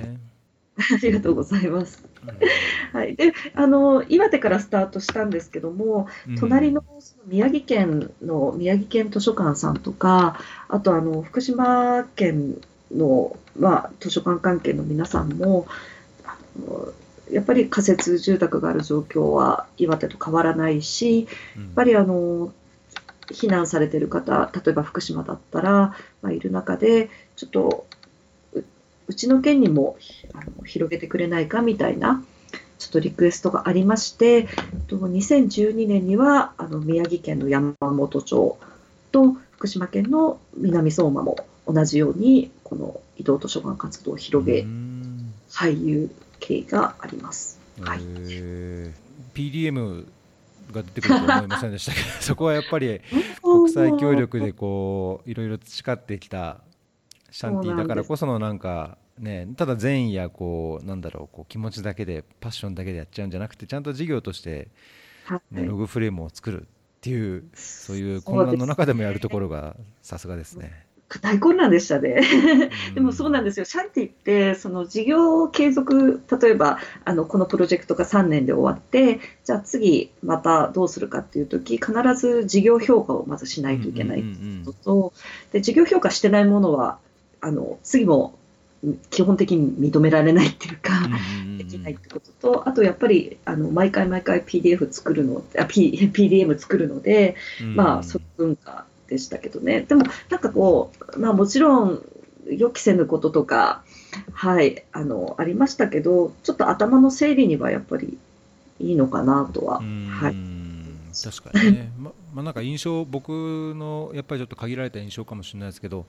[0.95, 2.03] ありがとうございます。
[2.93, 6.07] はい、であの岩手からスタートしたんですけども、
[6.39, 6.83] 隣の
[7.27, 10.39] 宮城県の宮城県図書館さんとか、
[10.69, 15.67] あとあの福島県の、まあ、図書館関係の皆さんも、
[16.25, 16.91] あの
[17.31, 22.51] やっぱり仮設住宅がある状況は岩手と変わらないし、やっぱりあの
[23.27, 27.85] 避難されている方、例えば福島だったら、まあ、いる中で、ちょっと
[29.09, 29.97] うちの県にも
[30.33, 32.23] あの広げてくれないかみたいな
[32.77, 34.47] ちょっとリクエストがありまして
[34.87, 38.57] 2012年にはあの宮城県の山本町
[39.11, 41.35] と福島県の南相馬も
[41.71, 44.65] 同じようにこの移動図書館活動を広げ
[45.51, 47.59] 俳優経があります。
[47.81, 47.99] はい、
[49.33, 50.05] PDM
[50.71, 52.99] が出てくると思いませんでしたけど そこはやっぱり
[53.41, 56.61] 国際協力でこういろいろ培ってきた
[57.31, 64.67] シャンティーだからこそのなんかねただ善意やこうなんだろうこう気持ちだけでパッションだけでやっちゃうんじゃなくてちゃんと事業として、
[65.51, 66.65] ね、ログフレームを作るっ
[67.01, 70.85] ていうそういう混乱の中でもやるところがさすがですね。
[71.17, 72.21] 大混乱でしたね。
[72.93, 73.65] でもそうなんですよ。
[73.65, 84.23] シャンティって、その事業継続、例えば、あの、このプロジェクトが3年で終わって、じゃあ次またどうするかっていう時、必ず事業評価をまずしないといけない
[84.65, 84.83] こと。
[84.83, 85.13] と、
[85.51, 86.99] で、事業評価してないものは、
[87.41, 88.37] あの次も
[89.09, 90.93] 基本的に認められないっていうか、
[91.57, 97.35] できないってことと、あとやっぱりあの毎回毎回 PDF 作るの、あ P PDM 作るので、
[97.75, 102.03] まあ、そういう文化でしたけどね、でもなんかこう、まあ、もちろん
[102.49, 103.83] 予期せぬこととか、
[104.31, 108.17] はい、あのありましたけど、ちょっと頭の整理にはやっぱり
[108.79, 109.79] いいのかなとは。
[109.79, 110.59] はい。
[111.11, 113.29] 確かにね、 ままあ、なんか印象、僕
[113.75, 116.05] のやっぱりちょっと限られた印象かもしれないですけど、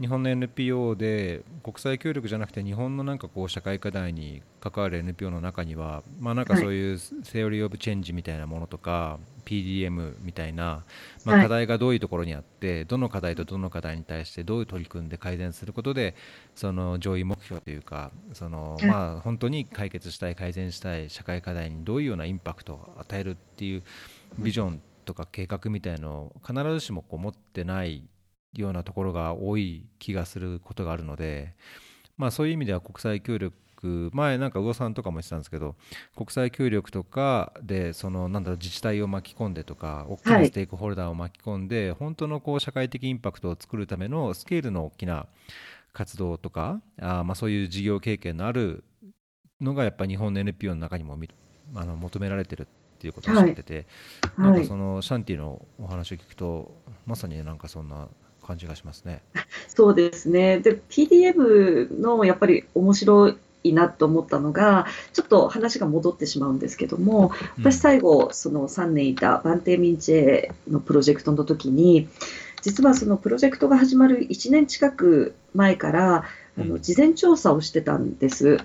[0.00, 10.84] 日本の NPO で国際協力じゃなくて日本のなんかこう社会課題に関わる NPO の中には、まあ、なんかそういうセオリー・オブ・チェンジみたいなものとか、PDM みたいな、
[11.24, 16.14] まあ、課題がどういうところにあって、どの課題とどの課題に対してどういう取り組んで改善することで
[16.54, 23.82] その上位目標というかその、まあ、本当に解決したい改善したい社会課題にどういうようなインパクトを与えるっていう
[24.38, 28.08] ビジョンとか計画みたいのを必ずしもこう持ってない
[28.54, 31.54] ようなところが多い気がすることがあるので、
[32.16, 33.56] まあ、そういう意味では国際協力
[34.12, 35.74] 前なんか魚さんとかも言ってたんですけど
[36.16, 45.26] 国際協力とかでそのなんだろう自治体を巻き込んでとか大きなステークホルダーを巻き込んで、本当のこう社会的インパクトを作るためのスケールの大きな
[45.92, 48.84] 活動とかあまあそういう事業経験のある
[49.60, 51.18] のがやっぱ日本の NPO の中にも
[51.74, 52.66] あの求められてるっ
[52.98, 53.86] ていうことをおっしゃってて、
[54.36, 56.74] はい、なんかそのシャンティのお話を聞くと
[57.06, 58.08] まさになんかそんな
[58.44, 59.22] 感じがしますね。
[59.68, 60.60] そうですね。
[60.60, 63.34] で、PDM のやっぱり面白
[63.64, 72.08] いなと思ったのが、ちょっと話が戻ってしまうんですけども、私最後、その3年いたバンテーミンチェのプロジェクトの時に、
[72.62, 76.24] 実はそのプロジェクトが始まる1年近く前から、
[76.56, 78.58] あの事前調査をしてたんです。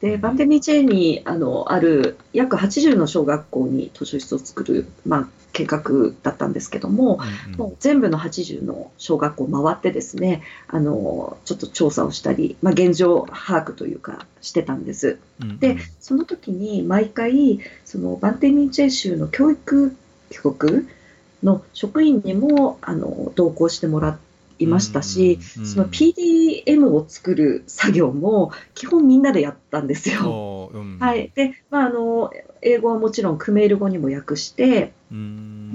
[0.00, 5.82] でバンデミーチェーンにあのある約80の小学校に図書室を作る、まあ、計画
[6.22, 15.18] だったんですけどもうんうん、もう全部の80の小学校を回ってですねあのちょっと調査をしたり、まあ、現状把握というかしてたんです。
[15.40, 19.96] うんうん、でその時に毎回そのバンテミンチェ州の教育
[20.30, 20.88] 局
[21.42, 30.70] の職員にもあの同行してもらっていましたし、その PDM を作る作業も基本みんなでやったんですよ。
[30.72, 31.32] うん、はい。
[31.34, 32.30] で、まあ、あの、
[32.64, 34.92] 英語はもちろんクメール語にも訳して、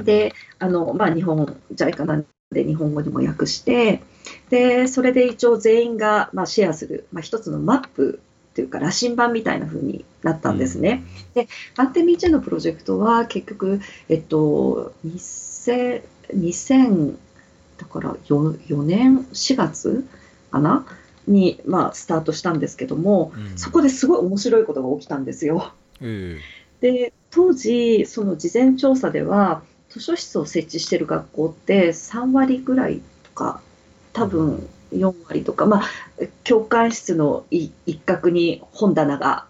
[0.03, 4.01] で、あの、まあ、日本、JICA なんで日本語にも訳して、
[4.49, 8.19] で、それで一応全員が、まあ、シェアする、まあ、一つのマップ
[8.55, 11.03] というか、羅針盤みたいな風になったんですね。
[11.35, 13.79] で、バンテミーチェのプロジェクトは結局、
[14.09, 16.01] えっと、2000、
[16.33, 17.15] 2000
[17.77, 20.05] だから 4, 4年4月
[20.51, 20.85] かな？
[21.27, 25.71] に、まあ、スタートしたんですけども、うん、そこですごい面白いことが起きたんですよ。
[26.01, 26.39] えー、
[26.81, 33.61] で当時その事前調査では図書室を設置してる学校って3割ぐらいとか
[34.13, 35.89] 多分4割とか、まあ、
[36.43, 37.71] 教官室の一
[38.05, 39.45] 角に本棚が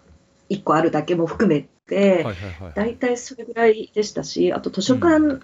[0.50, 2.26] 1個あるだけも含めて、
[2.74, 5.40] 大体それぐらいでしたしあと図書館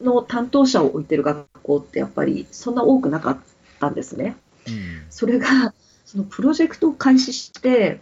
[0.00, 3.38] の担当者を置いてる学校ってやっぱりそんな多くなかっ
[3.80, 4.36] たんですね。
[4.66, 5.72] うん、それが
[6.04, 8.00] そのプロジェクトを開始して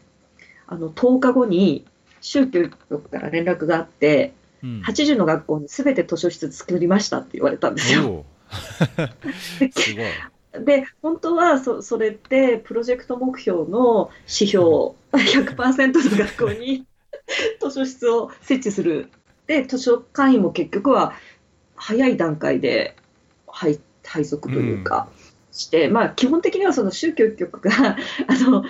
[0.67, 1.85] あの10日後に
[2.25, 8.25] 宗教局から連絡があって、うん、80の学校にすべて図書室作りましたって言われたんですよ。
[8.51, 10.65] すごい。
[10.65, 14.65] で本当はそそれってプロジェクト目標の指標
[15.13, 16.87] 100%の学校に
[17.61, 19.11] 図書室を設置する。
[19.47, 21.13] で図書館員も結局は
[21.77, 22.97] 早い段階で
[23.47, 25.09] 配配属というか。
[25.57, 27.97] して、まあ、基本的にはその宗教局が
[28.27, 28.65] あの、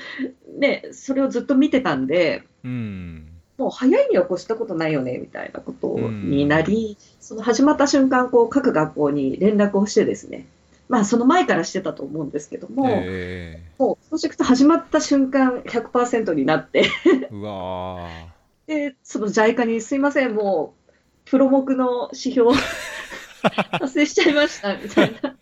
[0.59, 10.47] ね、それをずっと見てたんで、うん、もう早いには越したことないよねみたいなことになり、うん、その始まった瞬間こう各学校に連絡をしてですね、
[10.89, 16.91] まあ、その前からしてたと思うんですけども、えー、もうプロジェクト始まった瞬間100%になって。
[17.31, 18.09] うわ
[18.67, 22.53] でその JICA にすいませんもうプロ目の指標
[23.79, 25.37] 達成しちゃいましたみたいな。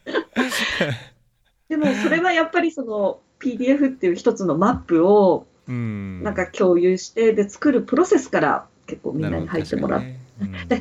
[1.68, 5.46] でもそれはやっぱりその PDF っていう一つのマップを
[6.22, 10.22] なんか共有してで作るプロセスから結構みんなに入ってもらって。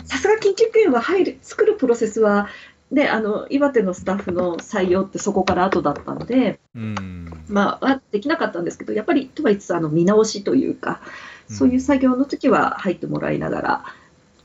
[0.06, 2.50] さすが緊急救援は入る作るプロセスは
[2.92, 11.00] であの岩手のスタッフの採用ってそこから後だったので、うん、まあ、はできなかったんですけどやっぱりとはいつつあの見直しというか
[11.48, 13.86] そういう作業の時は入ってもらいながら、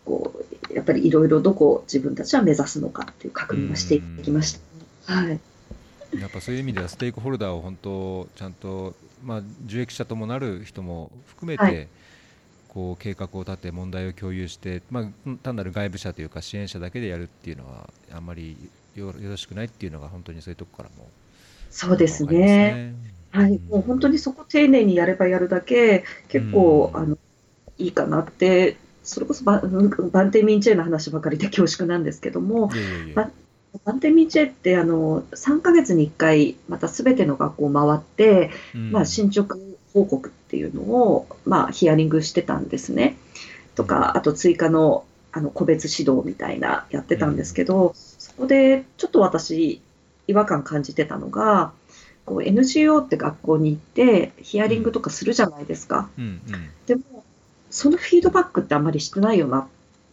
[0.04, 0.32] こ
[0.70, 4.58] うやっぱりいろいろどこを自分たちは目指すのかっていう確認をしていきまし
[5.06, 5.14] た。
[5.14, 5.40] はい、
[6.18, 8.94] やっぱそういう意味ではステークホルダーを本当ちゃんと、
[9.26, 11.88] まあ、受益者ともなる人も含めて、はい、
[12.68, 15.04] こう計画を立て問題を共有して、まあ、
[15.42, 18.56] 単なる外部者というか支援者だけでやるっていうのはあんまり
[18.94, 21.08] よろしくないっていうのが本当にそういうとこからも
[21.70, 22.94] そうですね。
[23.30, 27.18] はい、もう本当にそこ丁寧にやればやるだけ結構、あの
[27.76, 32.70] いいかなってそれこそババンテミンチェの話ばかりで恐縮なんですけども、
[33.14, 33.30] バ
[33.84, 39.56] バンテミンチェってあの3か月に1回またすべての学校を回って、うん、まあ、進捗
[39.92, 43.16] 報告っていうのを、まあ、ヒアリングしてたんですね。
[43.74, 49.82] とかあと追加のあの個別指導みたいなやってたんですけど、うん、そこでちょっと私
[50.28, 51.72] 違和感感じてたのが
[52.24, 56.08] こう NGO って学校に行ってヒアリングとかするじゃないですか。
[56.18, 56.40] うんうん、
[56.86, 57.24] でも
[57.70, 59.66] そのフィードバックってあんまりしてないよなっ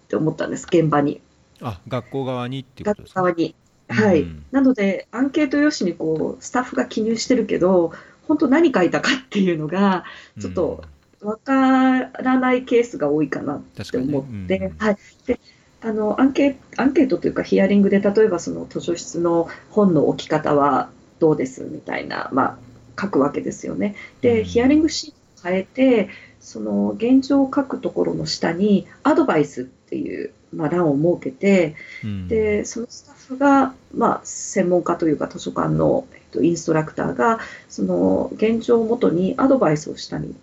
[0.07, 1.22] て思ったんです、現場に。
[1.64, 3.22] あ学校側にってことですか？
[3.22, 3.55] 学校側に。
[3.89, 7.91] はい、うん、なので、アンケート用紙にこうスタッフが記入してるけど、
[8.28, 10.05] 本当何書いたかっていうのが、
[10.39, 10.84] ちょっと
[11.22, 14.72] わからないケースが多いかなって思って、ね。
[14.72, 15.39] うん、はい、で
[15.82, 20.89] あのアンケアンケートというかヒアリングで例えばその図書室の本の置き方は
[21.20, 22.57] どうですみたいな、ま
[22.97, 23.95] あ、書くわけですよね。
[24.22, 24.45] で、うん。
[24.45, 26.09] ヒアリングシートを変えて
[26.39, 32.27] その現状を書くところの下にアドバイスっていう、まあ、欄を設けてうん。
[32.27, 37.39] でそのスタッフが、まあ、専門家というか図書館の、えっと、インストラクターが
[37.69, 40.35] その現状をもとにアドバイスを下に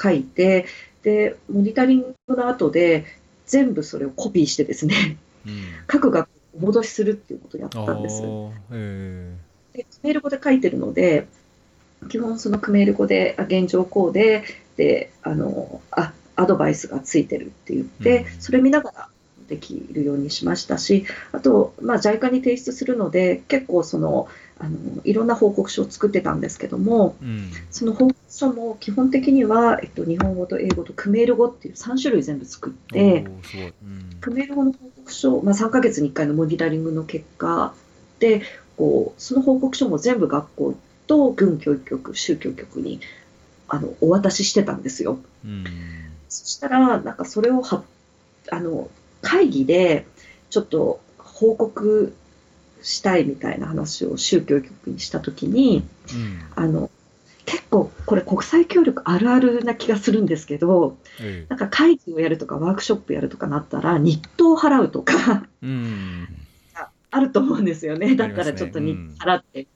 [0.00, 0.66] 書いて
[1.02, 3.06] でモニタリングの後で
[3.46, 5.62] 全部それをコピーしてですねうん。
[5.86, 8.20] 各学校戻しするっていうことをやっあたんです。
[8.20, 11.28] でクメール語で書いてるので
[12.10, 14.44] 基本そのクメール語であ現状こうで
[14.76, 19.08] であのあアドバイスがついてるって言って、うんそれ見ながら
[19.48, 24.28] できるようにしましたしあと、まあ、JICA に提出するので結構その
[24.58, 33.24] あのいろんな報告書を作ってたんですけどもーうんその報告書も基本的には、えっと、日本語と英語とクメール語っていう3種類全部作って。
[33.82, 37.72] うんクメール語の報告書、まあ、3ヶ月に1回のモニタリングの結果
[38.18, 38.42] で
[38.76, 40.74] こうその報告書も全部学校
[41.06, 43.00] と軍教育局宗教局に
[43.68, 45.18] あのお渡ししてたんですよ。
[45.44, 45.64] うん
[46.28, 47.82] そしたらなんかそれをは
[48.50, 48.88] あの
[49.22, 50.06] 会議で
[50.50, 52.14] ちょっと報告
[52.82, 56.40] したいみたいな話を宗教局にしたときにうん。
[56.54, 56.90] あの
[57.44, 61.46] 結構これ国際協力あるあるな気がするんですけどええ。
[61.48, 66.28] なんか会議をやるとかワークショップやるとかなったら日当を払うとかうん。
[67.10, 68.16] あると思うんですよね。
[68.16, 69.66] だったらちょっと日当払って。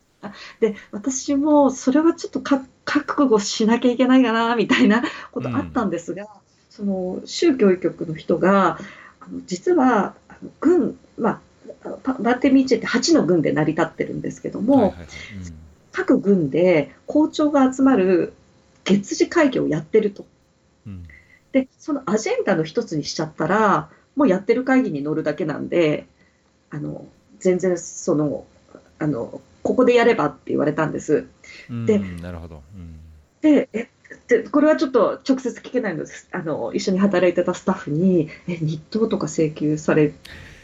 [0.60, 6.26] で、私もそれはちょっとか覚悟しなきゃいけないかな、みたいなことあったんですが、
[6.74, 8.78] その宗教局の人が、
[9.20, 11.42] あの実はあの軍、ま
[11.84, 15.06] あ、パバンテミーチェって8の軍で成り立ってるんですけども、はいはいはい。
[15.92, 18.32] 各軍で校長が集まる
[18.84, 20.24] 月次会議をやってると。
[20.86, 21.06] うん。
[21.52, 26.06] で、そのアジェンダの一つにしちゃったら、もうやってる会議に乗るだけなんで、
[26.70, 27.06] あの、
[27.38, 28.46] 全然その、
[28.98, 31.26] あの、ここでやればって言われたんです。
[31.68, 32.62] うんでなるほど。
[32.74, 32.98] うん。
[33.42, 33.88] で、え、
[34.28, 36.28] でこれはちょっと直接聞けないのです。
[36.32, 40.12] あの、一緒に働いてたスタッフに、え、日当とか請求され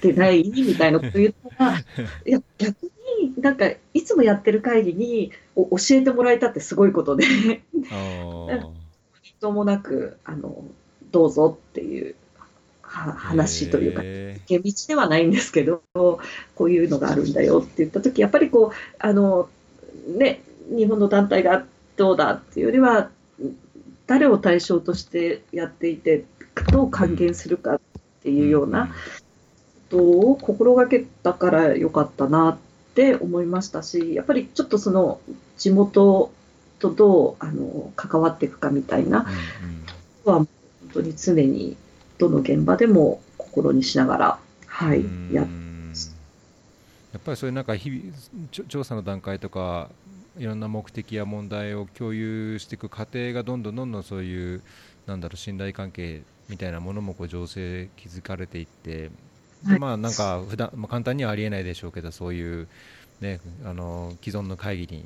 [0.00, 0.50] てない？
[0.50, 1.78] みたいなこと言ったら、
[2.26, 2.86] いや、逆
[3.18, 7.24] になんか、いつもやってる会議にお教えてもらえたってすごいことで、
[7.90, 8.60] あー。
[9.22, 10.64] 日当もなく、あの、
[11.10, 12.14] どうぞっていう
[12.82, 16.20] は話というか、へ厳道ではないんですけど、こ
[16.60, 19.48] ういうのがあるんだよって言ったとき、やっぱりこう、あの、
[20.06, 21.64] ね、日本の団体が
[21.96, 23.10] どうだっていうよりは、
[24.06, 26.24] 誰を対象としてやっていて、
[26.72, 27.80] どう還元するかっ
[28.22, 28.92] てーいうようなこ
[29.90, 32.58] とを心がけたからよかったなっ
[32.94, 35.20] て思いましたし、やっぱりちょっとその
[35.56, 36.32] 地元
[36.78, 39.26] とどうあの関わっていくかみたいな
[40.24, 40.46] うんうん。
[40.46, 40.48] 本
[40.92, 41.76] 当に常に
[42.18, 45.32] どの現場でも心にしながら、はい、うん。
[45.32, 45.46] やっ
[47.12, 49.88] やっぱりそういうなんか日々調査の段階とか
[50.38, 54.62] いろんな目的や問題を共有していく過程がどんどんどんどんそういう
[55.06, 59.10] なんだろう信頼関係みたいなものもこう醸成築かれていって
[59.64, 62.68] ではいまあなんか普段まあ簡単にはありえないでしょうけどそういう
[63.20, 65.04] ねあの既存の会議に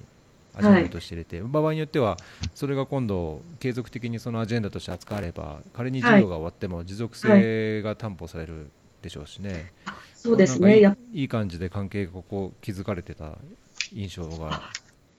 [0.54, 2.18] アジェンダとして入れて、場合によっては
[2.54, 8.70] それが今度継続的にそのアジェンダとして扱われば仮に授業が終わっても持続性が担保される
[9.00, 9.72] でしょうしね。
[10.14, 13.38] そうですね、いい感じで関係がこう築かれてた
[13.92, 14.60] 印象が。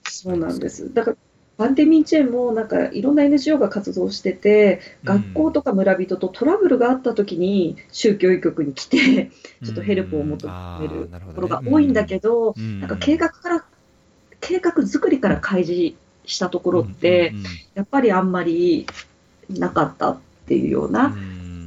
[0.08, 0.92] そうなんです。
[0.92, 1.16] だから
[1.56, 9.30] バンテミンチェーンもなんかいろんな NGO が活動してて、学校とか村人とトラブルがあった時に宗教局に来て、
[9.64, 10.48] ちょっとヘルプを求
[10.80, 13.64] めるところが多いんだけど、なんか計画から、
[14.40, 15.96] 計画作りから開示
[16.26, 17.32] したところって、
[17.74, 18.86] やっぱりあんまり
[19.48, 21.16] なかったっていうような、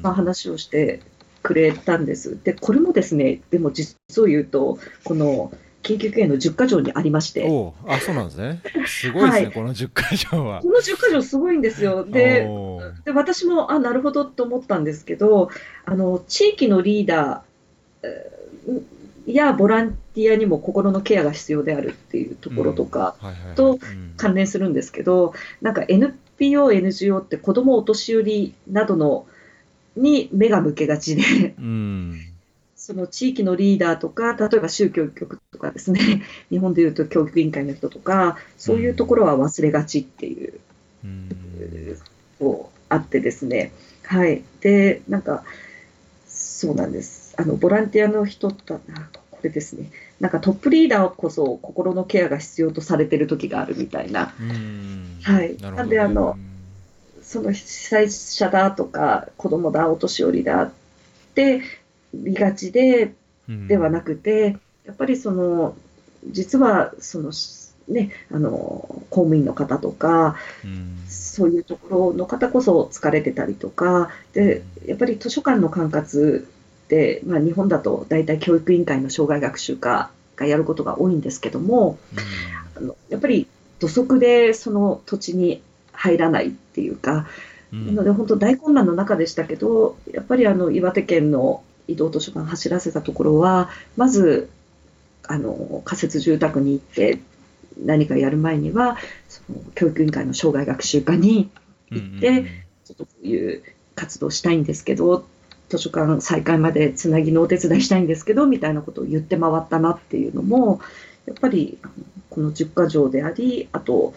[0.02, 1.02] まあ、話をして
[1.44, 2.38] くれたんです。
[2.44, 5.54] で、これもですね、でも実を言うと、この
[5.88, 7.46] 緊急経営の10か条にありまして、
[7.88, 8.62] あそうなんですね。
[8.86, 9.52] すごいですね、はい。
[9.54, 10.62] この10か条は。
[10.62, 10.68] こ。
[10.68, 12.04] の10か条すごいんですよ。
[12.04, 12.48] で、
[13.06, 15.50] で私も、あ、なるほどと思ったんですけど、
[15.86, 18.82] あの、地域のリーダーえー
[19.28, 23.16] やボランティアにも心のケアが必要であるっていうところとか、
[23.56, 24.14] とうん。
[24.16, 29.26] 関連するんですけど、なんか NPO、NGO って子供お年寄りなどの
[29.98, 32.27] に目が向けがちで、うん
[32.88, 40.54] その地域のリーダーとか、例えば宗教局とかですね、 日本でいうと教育委員会の人とか、そういうところは忘れがちっていう、
[41.04, 41.98] うん。
[42.40, 43.74] こうあってですね、
[44.04, 44.42] はい。
[44.62, 45.44] で、なんか、
[46.30, 47.34] そうなんです。
[47.36, 48.80] あの、ボランティアの人と、あ
[49.32, 55.20] これですね、なんかトップリーダーこそ心のケアが必要とされてる時があるみたいな、うん。
[55.24, 55.58] はい。
[55.58, 56.38] なねなんであの
[57.22, 60.72] その被災者だとか子供だお年寄りだっ
[61.36, 61.62] て
[62.24, 63.14] 見がちで
[63.50, 63.68] うん。
[63.68, 65.76] ではなくて、やっぱりその
[66.30, 67.32] 実はその
[67.88, 68.52] ねあの
[69.10, 70.98] 公務員の方とかうん。
[71.08, 76.44] そういうところの方こそ疲れてたりとかでやっぱり図書館の管轄っ
[76.88, 82.00] て、まあ、日本だと大体教育委員会の生涯学習課がやることが多いんですけども
[82.76, 83.48] あのやっぱり
[83.80, 85.62] 土足でその土地に
[85.92, 87.28] 入らないっていうか
[87.72, 87.88] うん。
[87.88, 94.50] なので本当大混乱の中でしたけどやっぱりあの岩手県の移動図書館走らせたところはまず
[95.28, 97.20] あの仮設住宅に行って
[97.84, 101.50] 何かやる前にはその教育委員会の生涯学習課に
[101.92, 102.44] 行って
[102.86, 103.64] ちょっとこういう
[103.96, 105.26] 活動したいんですけど
[105.70, 110.80] 図書館再開までつなぎのお手伝いしたいんですけどみたいなことを言って回ったなっていうのも
[111.26, 111.78] やっぱり
[112.30, 114.14] この10か条でありあと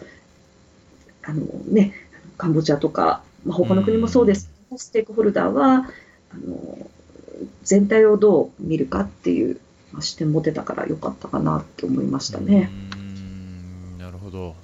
[1.23, 1.93] あのね
[2.37, 4.49] カンボジアとか、まあ、他の国もそうです。
[4.77, 5.85] ステークホルダーは
[6.33, 6.89] あの
[7.63, 9.59] 全体をどう見るかっていう、
[9.99, 12.69] 視点持てたからよかったかなって思いましたね。
[13.97, 14.55] なるほど